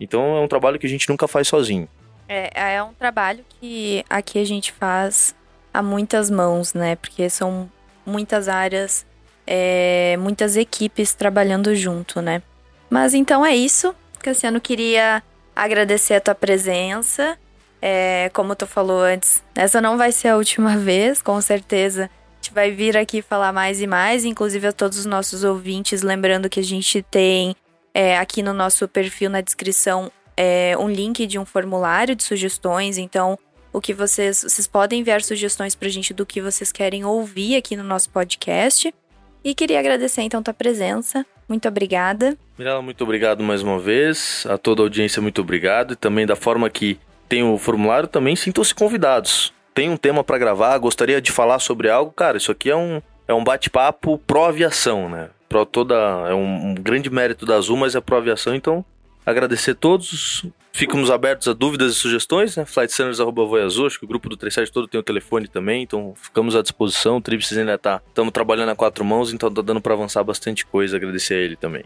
Então 0.00 0.36
é 0.36 0.40
um 0.40 0.48
trabalho 0.48 0.78
que 0.78 0.86
a 0.86 0.90
gente 0.90 1.08
nunca 1.08 1.26
faz 1.26 1.48
sozinho. 1.48 1.88
É, 2.28 2.74
é 2.74 2.82
um 2.82 2.92
trabalho 2.92 3.44
que 3.60 4.04
aqui 4.10 4.38
a 4.38 4.44
gente 4.44 4.72
faz 4.72 5.34
a 5.72 5.82
muitas 5.82 6.30
mãos, 6.30 6.74
né? 6.74 6.96
Porque 6.96 7.28
são 7.30 7.70
muitas 8.04 8.48
áreas, 8.48 9.06
é, 9.46 10.16
muitas 10.18 10.56
equipes 10.56 11.14
trabalhando 11.14 11.74
junto, 11.74 12.20
né? 12.20 12.42
Mas 12.90 13.14
então 13.14 13.44
é 13.44 13.54
isso. 13.54 13.94
Cassiano 14.20 14.60
queria 14.60 15.22
agradecer 15.54 16.14
a 16.14 16.20
tua 16.20 16.34
presença. 16.34 17.38
É, 17.80 18.30
como 18.32 18.56
tu 18.56 18.66
falou 18.66 19.00
antes, 19.00 19.44
essa 19.54 19.80
não 19.80 19.96
vai 19.96 20.10
ser 20.10 20.28
a 20.28 20.36
última 20.36 20.76
vez, 20.78 21.22
com 21.22 21.40
certeza. 21.40 22.04
A 22.04 22.36
gente 22.36 22.54
vai 22.54 22.70
vir 22.70 22.96
aqui 22.96 23.22
falar 23.22 23.52
mais 23.52 23.80
e 23.80 23.86
mais, 23.86 24.24
inclusive 24.24 24.66
a 24.66 24.72
todos 24.72 24.98
os 24.98 25.06
nossos 25.06 25.44
ouvintes, 25.44 26.02
lembrando 26.02 26.48
que 26.48 26.60
a 26.60 26.64
gente 26.64 27.02
tem 27.02 27.54
é, 27.96 28.18
aqui 28.18 28.42
no 28.42 28.52
nosso 28.52 28.86
perfil 28.86 29.30
na 29.30 29.40
descrição 29.40 30.12
é, 30.36 30.76
um 30.78 30.86
link 30.86 31.26
de 31.26 31.38
um 31.38 31.46
formulário 31.46 32.14
de 32.14 32.22
sugestões. 32.22 32.98
Então, 32.98 33.38
o 33.72 33.80
que 33.80 33.94
vocês, 33.94 34.42
vocês 34.42 34.66
podem 34.66 35.00
enviar 35.00 35.22
sugestões 35.22 35.74
pra 35.74 35.88
gente 35.88 36.12
do 36.12 36.26
que 36.26 36.42
vocês 36.42 36.70
querem 36.70 37.06
ouvir 37.06 37.56
aqui 37.56 37.74
no 37.74 37.82
nosso 37.82 38.10
podcast. 38.10 38.94
E 39.42 39.54
queria 39.54 39.80
agradecer 39.80 40.20
então 40.20 40.42
tua 40.42 40.52
presença. 40.52 41.24
Muito 41.48 41.66
obrigada. 41.68 42.36
Mirella, 42.58 42.82
muito 42.82 43.02
obrigado 43.02 43.42
mais 43.42 43.62
uma 43.62 43.78
vez. 43.78 44.44
A 44.46 44.58
toda 44.58 44.82
a 44.82 44.84
audiência, 44.84 45.22
muito 45.22 45.40
obrigado. 45.40 45.94
E 45.94 45.96
também 45.96 46.26
da 46.26 46.36
forma 46.36 46.68
que 46.68 46.98
tem 47.26 47.42
o 47.42 47.56
formulário, 47.56 48.06
também 48.06 48.36
sintam-se 48.36 48.74
convidados. 48.74 49.54
Tem 49.72 49.88
um 49.88 49.96
tema 49.96 50.22
para 50.22 50.36
gravar, 50.36 50.76
gostaria 50.76 51.18
de 51.18 51.32
falar 51.32 51.60
sobre 51.60 51.88
algo. 51.88 52.12
Cara, 52.12 52.36
isso 52.36 52.52
aqui 52.52 52.68
é 52.68 52.76
um, 52.76 53.00
é 53.26 53.32
um 53.32 53.42
bate-papo 53.42 54.18
pró-aviação, 54.18 55.08
né? 55.08 55.30
Pro 55.48 55.64
toda, 55.64 55.94
é 56.28 56.34
um, 56.34 56.74
grande 56.74 57.08
mérito 57.08 57.46
da 57.46 57.56
Azul, 57.56 57.76
mas 57.76 57.94
é 57.94 58.00
pró-aviação, 58.00 58.54
então 58.54 58.84
agradecer 59.24 59.72
a 59.72 59.74
todos. 59.74 60.44
Ficamos 60.72 61.10
abertos 61.10 61.48
a 61.48 61.52
dúvidas 61.52 61.92
e 61.92 61.94
sugestões, 61.94 62.56
né? 62.56 62.64
Flightstandards.voiazul, 62.64 63.86
acho 63.86 63.98
que 63.98 64.04
o 64.04 64.08
grupo 64.08 64.28
do 64.28 64.36
37 64.36 64.72
todo 64.72 64.86
tem 64.86 65.00
o 65.00 65.02
telefone 65.02 65.48
também, 65.48 65.82
então 65.82 66.14
ficamos 66.16 66.54
à 66.54 66.62
disposição. 66.62 67.16
O 67.16 67.20
Trips 67.20 67.56
ainda 67.56 67.78
tá, 67.78 68.02
estamos 68.08 68.32
trabalhando 68.32 68.70
a 68.70 68.76
quatro 68.76 69.04
mãos, 69.04 69.32
então 69.32 69.52
tá 69.52 69.62
dando 69.62 69.80
para 69.80 69.94
avançar 69.94 70.22
bastante 70.22 70.66
coisa. 70.66 70.96
Agradecer 70.96 71.34
a 71.34 71.38
ele 71.38 71.56
também. 71.56 71.84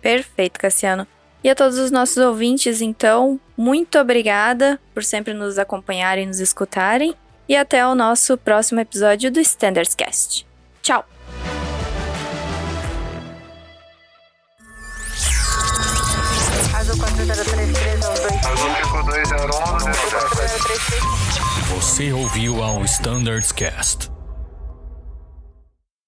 Perfeito, 0.00 0.58
Cassiano. 0.58 1.06
E 1.42 1.48
a 1.48 1.54
todos 1.54 1.78
os 1.78 1.90
nossos 1.90 2.16
ouvintes, 2.16 2.80
então, 2.80 3.40
muito 3.56 3.98
obrigada 3.98 4.78
por 4.92 5.04
sempre 5.04 5.32
nos 5.32 5.58
acompanharem 5.58 6.24
e 6.24 6.26
nos 6.26 6.40
escutarem 6.40 7.14
e 7.48 7.56
até 7.56 7.86
o 7.86 7.94
nosso 7.94 8.36
próximo 8.36 8.80
episódio 8.80 9.30
do 9.30 9.40
Standards 9.40 9.94
Cast. 9.94 10.46
Tchau! 10.82 11.04
Você 21.74 22.12
ouviu 22.12 22.62
ao 22.62 22.84
Standards 22.84 23.52
Cast. 23.52 24.17